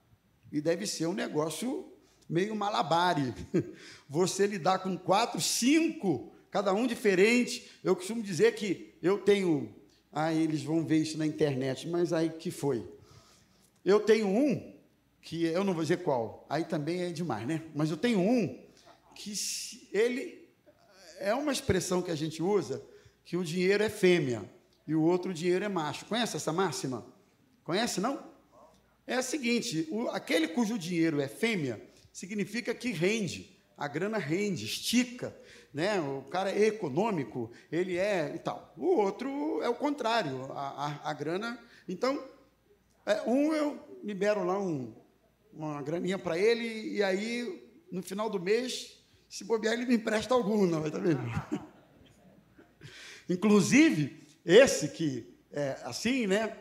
[0.50, 1.92] E deve ser um negócio
[2.28, 3.34] meio malabare.
[4.08, 7.70] Você lidar com quatro, cinco, cada um diferente.
[7.82, 9.74] Eu costumo dizer que eu tenho.
[10.12, 12.86] Ah, eles vão ver isso na internet, mas aí que foi.
[13.84, 14.74] Eu tenho um,
[15.22, 17.62] que eu não vou dizer qual, aí também é demais, né?
[17.74, 18.58] Mas eu tenho um
[19.14, 19.32] que
[19.92, 20.48] ele
[21.18, 22.82] é uma expressão que a gente usa
[23.24, 24.50] que o dinheiro é fêmea
[24.86, 26.06] e o outro dinheiro é macho.
[26.06, 27.06] Conhece essa máxima?
[27.64, 28.30] Conhece, não?
[29.06, 31.80] É a seguinte: o, aquele cujo dinheiro é fêmea
[32.12, 35.36] significa que rende, a grana rende, estica,
[35.72, 36.00] né?
[36.00, 38.74] O cara é econômico, ele é e tal.
[38.76, 41.58] O outro é o contrário, a, a, a grana.
[41.88, 42.22] Então,
[43.06, 44.94] é, um eu libero lá um,
[45.52, 50.34] uma graninha para ele e aí no final do mês, se bobear, ele me empresta
[50.34, 51.20] alguma, tá vendo?
[53.28, 56.56] Inclusive, esse que é assim, né?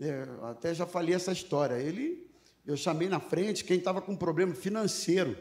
[0.00, 1.74] É, até já falei essa história.
[1.74, 2.26] Ele,
[2.66, 5.36] eu chamei na frente quem estava com problema financeiro.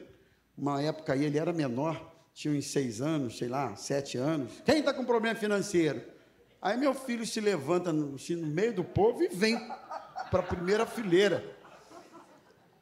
[0.58, 4.62] Uma época aí ele era menor, tinha uns seis anos, sei lá, sete anos.
[4.66, 6.02] Quem está com problema financeiro?
[6.62, 9.58] Aí meu filho se levanta no, assim, no meio do povo e vem
[10.32, 11.56] para a primeira fileira.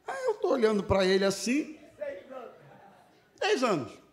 [0.06, 1.78] Aí eu estou olhando para ele assim.
[3.38, 4.05] Dez anos.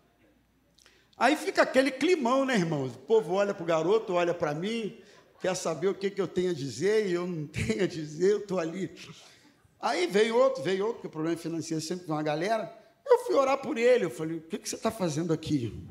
[1.23, 2.95] Aí fica aquele climão, né, irmãos?
[2.95, 4.99] O povo olha para o garoto, olha para mim,
[5.39, 8.29] quer saber o que, que eu tenho a dizer e eu não tenho a dizer,
[8.29, 8.93] eu estou ali.
[9.79, 12.77] Aí veio outro, veio outro, porque o problema financeiro sempre tem uma galera.
[13.05, 15.81] Eu fui orar por ele, eu falei, o que, que você está fazendo aqui?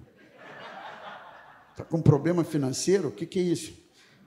[1.71, 3.09] Está com problema financeiro?
[3.09, 3.73] O que, que é isso?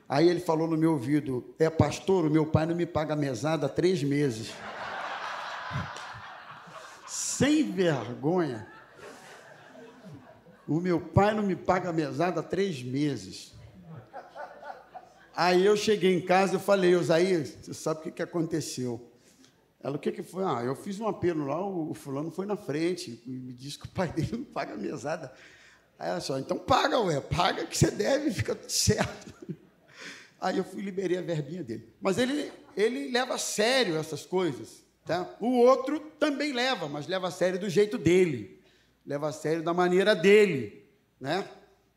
[0.09, 3.67] Aí ele falou no meu ouvido: É pastor, o meu pai não me paga mesada
[3.67, 4.51] há três meses.
[7.05, 8.73] Sem vergonha.
[10.67, 13.53] O meu pai não me paga mesada há três meses.
[15.35, 19.11] Aí eu cheguei em casa e falei, Osaías, você sabe o que, que aconteceu?
[19.83, 20.43] Ela, o que, que foi?
[20.43, 23.85] Ah, eu fiz um apelo lá, o fulano foi na frente e me disse que
[23.85, 25.31] o pai dele não paga mesada.
[25.99, 29.33] Aí ela só, então paga, ué, paga que você deve, fica tudo certo.
[30.41, 31.93] Aí eu fui liberei a verbinha dele.
[32.01, 34.83] Mas ele, ele leva a sério essas coisas.
[35.05, 35.35] Tá?
[35.39, 38.54] O outro também leva, mas leva a sério do jeito dele.
[39.05, 40.89] Leva a sério da maneira dele.
[41.19, 41.47] Né?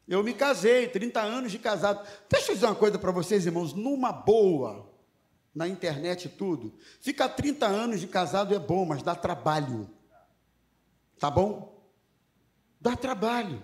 [0.07, 2.07] Eu me casei, 30 anos de casado.
[2.31, 4.91] Deixa eu dizer uma coisa para vocês, irmãos, numa boa,
[5.55, 6.75] na internet tudo.
[7.01, 9.89] Ficar 30 anos de casado é bom, mas dá trabalho.
[11.19, 11.79] Tá bom?
[12.81, 13.63] Dá trabalho.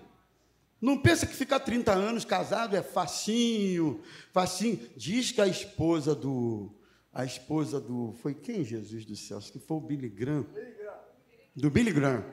[0.79, 4.79] Não pensa que ficar 30 anos casado é facinho, facinho.
[4.95, 6.69] Diz que a esposa do.
[7.11, 8.13] A esposa do.
[8.21, 9.39] Foi quem, Jesus do céu?
[9.39, 10.45] Que foi o Billy Graham.
[11.55, 12.23] Do Billy Graham.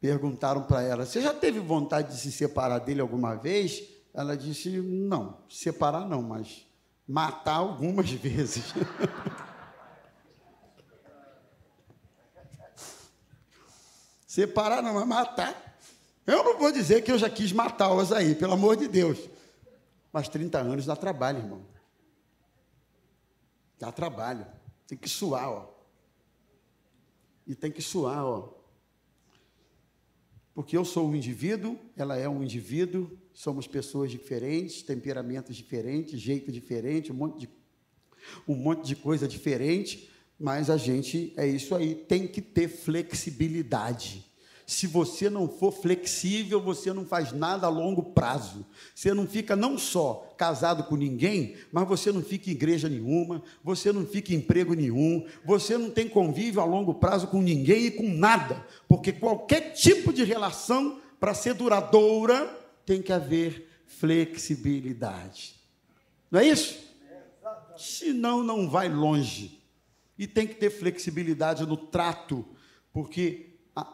[0.00, 3.82] Perguntaram para ela: Você já teve vontade de se separar dele alguma vez?
[4.14, 6.66] Ela disse: Não, separar não, mas
[7.06, 8.72] matar algumas vezes.
[14.26, 15.76] separar não, mas matar.
[16.26, 19.18] Eu não vou dizer que eu já quis matá-las aí, pelo amor de Deus.
[20.12, 21.66] Mas 30 anos dá trabalho, irmão.
[23.78, 24.46] Dá trabalho.
[24.86, 25.68] Tem que suar, ó.
[27.46, 28.59] E tem que suar, ó.
[30.60, 36.52] Porque eu sou um indivíduo, ela é um indivíduo, somos pessoas diferentes, temperamentos diferentes, jeito
[36.52, 37.48] diferente, um monte de,
[38.46, 44.29] um monte de coisa diferente, mas a gente é isso aí, tem que ter flexibilidade.
[44.70, 48.64] Se você não for flexível, você não faz nada a longo prazo.
[48.94, 53.42] Você não fica não só casado com ninguém, mas você não fica em igreja nenhuma,
[53.64, 57.86] você não fica em emprego nenhum, você não tem convívio a longo prazo com ninguém
[57.86, 58.64] e com nada.
[58.86, 62.46] Porque qualquer tipo de relação, para ser duradoura,
[62.86, 65.56] tem que haver flexibilidade.
[66.30, 66.78] Não é isso?
[67.76, 69.60] Senão não vai longe.
[70.16, 72.44] E tem que ter flexibilidade no trato,
[72.92, 73.49] porque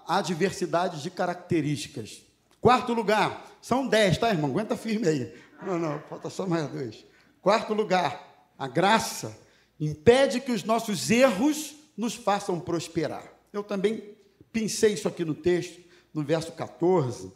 [0.06, 2.22] há diversidade de características.
[2.60, 4.50] Quarto lugar, são dez, tá, irmão?
[4.50, 5.34] Aguenta firme aí.
[5.62, 7.04] Não, não, falta só mais dois.
[7.40, 9.38] Quarto lugar, a graça
[9.78, 13.24] impede que os nossos erros nos façam prosperar.
[13.52, 14.16] Eu também
[14.52, 15.80] pensei isso aqui no texto,
[16.12, 17.32] no verso 14.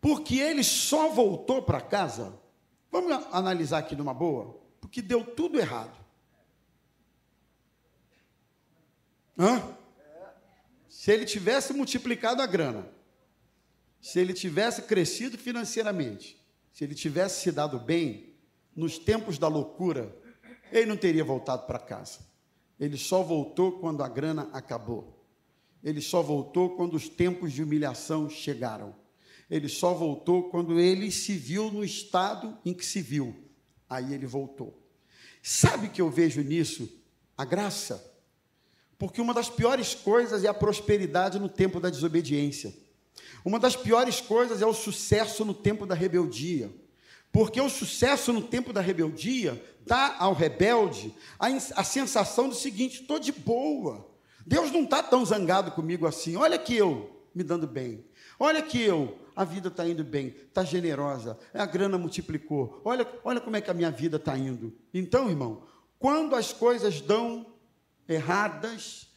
[0.00, 2.38] Porque ele só voltou para casa.
[2.90, 4.58] Vamos analisar aqui numa boa?
[4.80, 5.96] Porque deu tudo errado.
[9.38, 9.77] Hã?
[11.08, 12.86] Se ele tivesse multiplicado a grana,
[13.98, 16.38] se ele tivesse crescido financeiramente,
[16.70, 18.34] se ele tivesse se dado bem
[18.76, 20.14] nos tempos da loucura,
[20.70, 22.18] ele não teria voltado para casa.
[22.78, 25.26] Ele só voltou quando a grana acabou.
[25.82, 28.94] Ele só voltou quando os tempos de humilhação chegaram.
[29.48, 33.34] Ele só voltou quando ele se viu no estado em que se viu.
[33.88, 34.78] Aí ele voltou.
[35.42, 36.86] Sabe que eu vejo nisso?
[37.34, 38.17] A graça.
[38.98, 42.74] Porque uma das piores coisas é a prosperidade no tempo da desobediência.
[43.44, 46.70] Uma das piores coisas é o sucesso no tempo da rebeldia.
[47.30, 53.02] Porque o sucesso no tempo da rebeldia dá ao rebelde a, a sensação do seguinte:
[53.02, 54.08] estou de boa.
[54.44, 56.34] Deus não está tão zangado comigo assim.
[56.36, 58.04] Olha que eu me dando bem.
[58.40, 62.80] Olha que eu, a vida está indo bem, está generosa, a grana multiplicou.
[62.84, 64.72] Olha, olha como é que a minha vida está indo.
[64.94, 65.62] Então, irmão,
[65.98, 67.46] quando as coisas dão
[68.08, 69.08] erradas,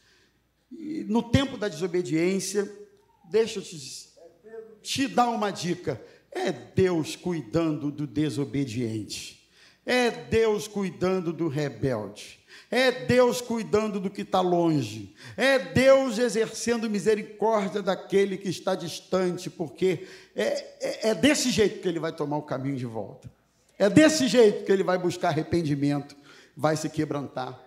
[1.06, 2.70] no tempo da desobediência,
[3.30, 4.08] deixa eu te,
[4.82, 9.48] te dar uma dica: é Deus cuidando do desobediente,
[9.84, 12.40] é Deus cuidando do rebelde.
[12.70, 15.14] É Deus cuidando do que está longe.
[15.36, 20.44] É Deus exercendo misericórdia daquele que está distante, porque é,
[20.80, 23.30] é, é, desse jeito que ele vai tomar o caminho de volta.
[23.78, 26.16] É desse jeito que ele vai buscar arrependimento,
[26.56, 27.62] vai se quebrantar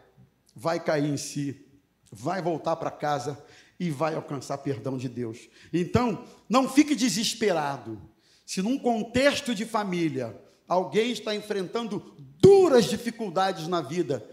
[0.55, 1.65] vai cair em si,
[2.11, 3.43] vai voltar para casa
[3.79, 5.49] e vai alcançar perdão de Deus.
[5.73, 8.01] Então, não fique desesperado.
[8.45, 14.27] Se num contexto de família alguém está enfrentando duras dificuldades na vida,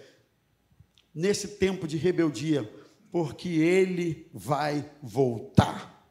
[1.14, 2.70] nesse tempo de rebeldia,
[3.10, 6.06] porque ele vai voltar.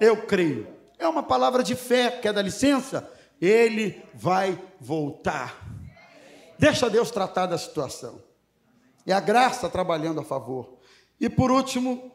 [0.00, 0.66] Eu creio.
[0.98, 3.10] É uma palavra de fé, quer dar licença?
[3.40, 5.66] Ele vai voltar.
[6.58, 8.22] Deixa Deus tratar da situação.
[9.06, 10.78] É a graça trabalhando a favor.
[11.20, 12.10] E por último,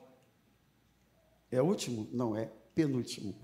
[1.51, 2.07] é último?
[2.11, 3.35] Não, é penúltimo.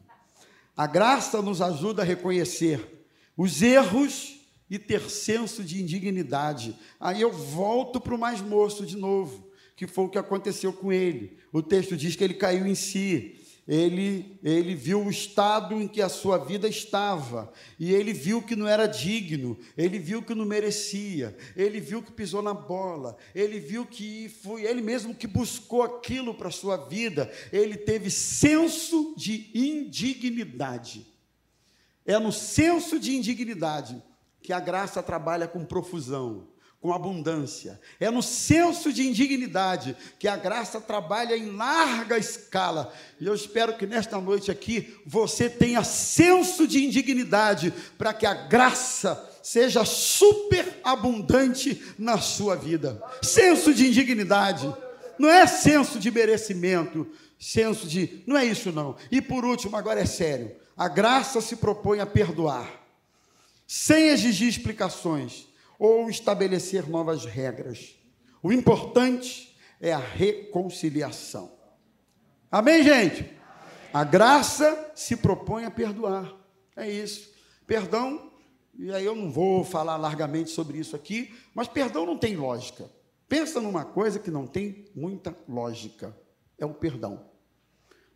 [0.76, 3.06] A graça nos ajuda a reconhecer
[3.38, 4.40] os erros
[4.70, 6.78] e ter senso de indignidade.
[7.00, 10.92] Aí eu volto para o mais moço de novo, que foi o que aconteceu com
[10.92, 11.38] ele.
[11.52, 16.02] O texto diz que ele caiu em si ele, ele viu o estado em que
[16.02, 20.46] a sua vida estava, e ele viu que não era digno, ele viu que não
[20.46, 25.82] merecia, ele viu que pisou na bola, ele viu que foi ele mesmo que buscou
[25.82, 31.08] aquilo para a sua vida, ele teve senso de indignidade.
[32.06, 34.04] É no senso de indignidade
[34.42, 36.53] que a graça trabalha com profusão
[36.84, 37.80] com abundância.
[37.98, 42.94] É no senso de indignidade que a graça trabalha em larga escala.
[43.22, 48.34] E eu espero que nesta noite aqui você tenha senso de indignidade para que a
[48.34, 53.02] graça seja super abundante na sua vida.
[53.22, 54.70] Senso de indignidade.
[55.18, 57.08] Não é senso de merecimento,
[57.40, 58.22] senso de.
[58.28, 58.98] Não é isso, não.
[59.10, 60.54] E por último, agora é sério.
[60.76, 62.70] A graça se propõe a perdoar,
[63.66, 65.53] sem exigir explicações
[65.84, 67.94] ou estabelecer novas regras.
[68.42, 71.52] O importante é a reconciliação.
[72.50, 73.30] Amém, gente?
[73.94, 76.34] A graça se propõe a perdoar.
[76.74, 77.34] É isso.
[77.68, 78.32] Perdão,
[78.80, 82.90] e aí eu não vou falar largamente sobre isso aqui, mas perdão não tem lógica.
[83.28, 86.18] Pensa numa coisa que não tem muita lógica.
[86.58, 87.30] É o perdão.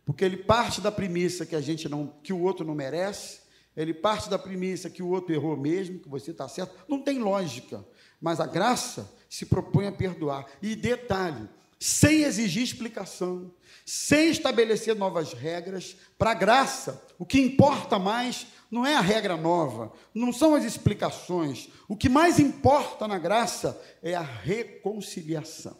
[0.06, 3.42] Porque ele parte da premissa que a gente não, que o outro não merece,
[3.82, 6.74] ele parte da premissa que o outro errou mesmo, que você está certo.
[6.88, 7.84] Não tem lógica.
[8.20, 10.46] Mas a graça se propõe a perdoar.
[10.60, 11.48] E detalhe,
[11.78, 13.52] sem exigir explicação,
[13.86, 19.36] sem estabelecer novas regras, para a graça, o que importa mais não é a regra
[19.36, 21.68] nova, não são as explicações.
[21.86, 25.76] O que mais importa na graça é a reconciliação.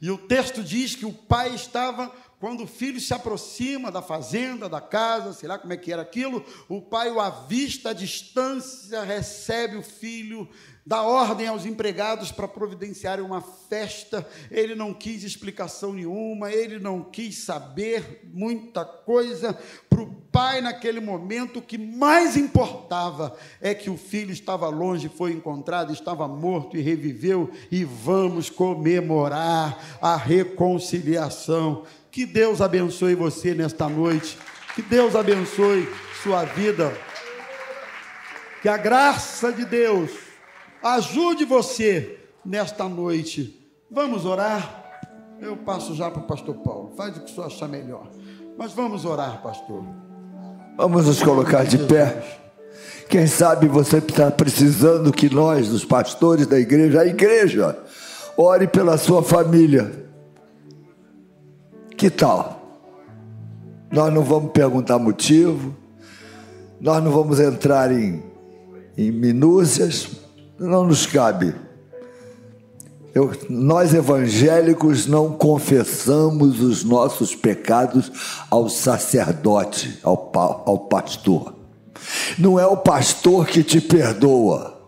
[0.00, 4.68] E o texto diz que o pai estava quando o filho se aproxima da fazenda,
[4.68, 9.02] da casa, sei lá como é que era aquilo, o pai o avista à distância,
[9.02, 10.48] recebe o filho,
[10.86, 14.26] dá ordem aos empregados para providenciarem uma festa.
[14.50, 19.58] Ele não quis explicação nenhuma, ele não quis saber muita coisa.
[19.90, 25.08] Para o pai, naquele momento, o que mais importava é que o filho estava longe,
[25.10, 31.84] foi encontrado, estava morto e reviveu, e vamos comemorar a reconciliação
[32.18, 34.36] que Deus abençoe você nesta noite.
[34.74, 35.88] Que Deus abençoe
[36.20, 36.92] sua vida.
[38.60, 40.10] Que a graça de Deus
[40.82, 43.72] ajude você nesta noite.
[43.88, 44.98] Vamos orar.
[45.40, 46.92] Eu passo já para o pastor Paulo.
[46.96, 48.08] Faz o que o senhor achar melhor.
[48.58, 49.84] Mas vamos orar, pastor.
[50.76, 52.20] Vamos nos colocar de pé.
[53.08, 57.78] Quem sabe você está precisando que nós, os pastores da igreja, a igreja,
[58.36, 60.07] ore pela sua família
[61.98, 62.62] que tal?
[63.90, 65.74] Nós não vamos perguntar motivo,
[66.80, 68.22] nós não vamos entrar em,
[68.96, 70.08] em minúcias,
[70.58, 71.52] não nos cabe.
[73.12, 78.12] Eu, nós evangélicos não confessamos os nossos pecados
[78.48, 80.30] ao sacerdote, ao,
[80.66, 81.52] ao pastor.
[82.38, 84.78] Não é o pastor que te perdoa.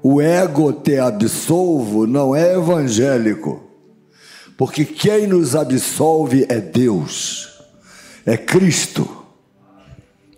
[0.00, 3.69] O ego te absolvo não é evangélico
[4.60, 7.62] porque quem nos absolve é Deus,
[8.26, 9.08] é Cristo.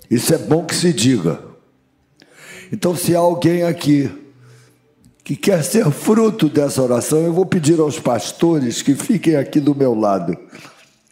[0.08, 1.42] Isso é bom que se diga.
[2.70, 4.08] Então, se há alguém aqui
[5.24, 9.74] que quer ser fruto dessa oração, eu vou pedir aos pastores que fiquem aqui do
[9.74, 10.38] meu lado,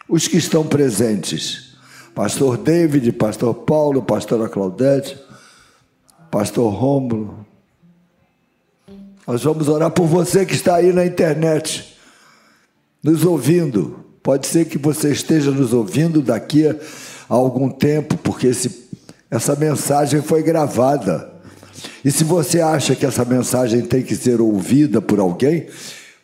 [0.09, 1.75] os que estão presentes.
[2.15, 5.19] Pastor David, Pastor Paulo, Pastora Claudete,
[6.31, 7.45] Pastor Rômulo.
[9.27, 11.99] Nós vamos orar por você que está aí na internet
[13.03, 14.05] nos ouvindo.
[14.23, 16.77] Pode ser que você esteja nos ouvindo daqui a
[17.29, 18.89] algum tempo, porque esse,
[19.31, 21.33] essa mensagem foi gravada.
[22.05, 25.67] E se você acha que essa mensagem tem que ser ouvida por alguém,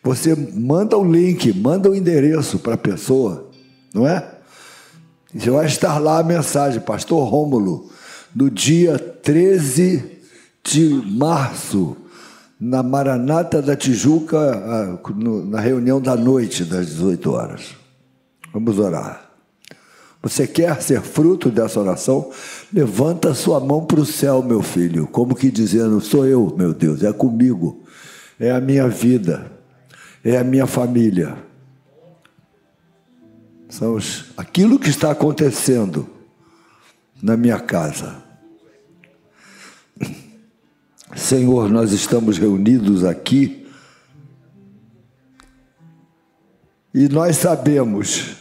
[0.03, 3.49] você manda o link, manda o endereço para a pessoa,
[3.93, 4.35] não é?
[5.33, 7.89] E vai estar lá a mensagem, Pastor Rômulo,
[8.35, 10.03] no dia 13
[10.63, 11.97] de março
[12.59, 14.99] na Maranata da Tijuca,
[15.45, 17.75] na reunião da noite, das 18 horas.
[18.53, 19.27] Vamos orar.
[20.21, 22.31] Você quer ser fruto dessa oração?
[22.73, 27.03] Levanta sua mão para o céu, meu filho, como que dizendo: sou eu, meu Deus,
[27.03, 27.83] é comigo,
[28.39, 29.51] é a minha vida,
[30.23, 31.37] é a minha família.
[33.69, 33.97] São
[34.35, 36.07] aquilo que está acontecendo
[37.21, 38.26] na minha casa.
[41.17, 43.65] Senhor, nós estamos reunidos aqui
[46.93, 48.35] e nós sabemos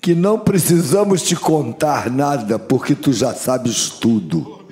[0.00, 4.66] que não precisamos te contar nada, porque tu já sabes tudo.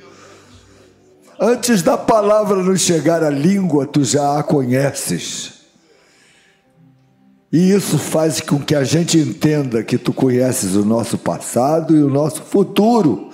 [1.39, 5.53] Antes da palavra nos chegar à língua, tu já a conheces.
[7.53, 12.03] E isso faz com que a gente entenda que tu conheces o nosso passado e
[12.03, 13.30] o nosso futuro.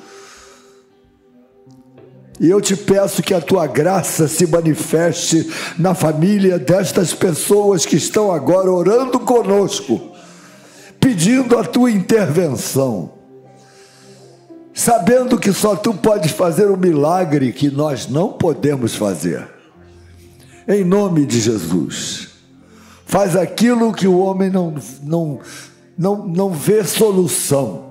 [2.38, 7.96] E eu te peço que a tua graça se manifeste na família destas pessoas que
[7.96, 10.16] estão agora orando conosco
[11.06, 13.12] pedindo a tua intervenção,
[14.74, 19.46] sabendo que só tu podes fazer um milagre que nós não podemos fazer.
[20.66, 22.30] Em nome de Jesus,
[23.04, 25.38] faz aquilo que o homem não, não,
[25.96, 27.85] não, não vê solução.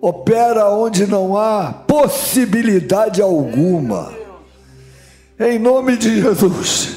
[0.00, 4.12] Opera onde não há possibilidade alguma.
[5.38, 6.96] Em nome de Jesus.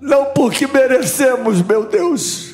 [0.00, 2.48] Não porque merecemos, meu Deus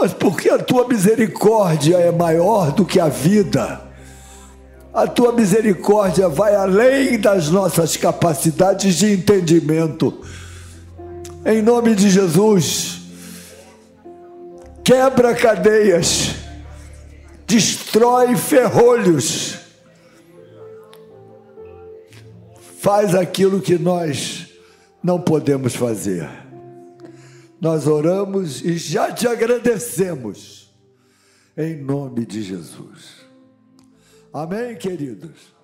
[0.00, 3.82] mas porque a tua misericórdia é maior do que a vida.
[4.94, 10.22] A tua misericórdia vai além das nossas capacidades de entendimento.
[11.44, 13.00] Em nome de Jesus,
[14.82, 16.29] quebra cadeias,
[17.50, 19.58] destrói ferrolhos,
[22.78, 24.46] faz aquilo que nós
[25.02, 26.28] não podemos fazer
[27.60, 30.74] nós oramos e já te agradecemos,
[31.56, 33.20] em nome de Jesus.
[34.32, 35.59] Amém, queridos?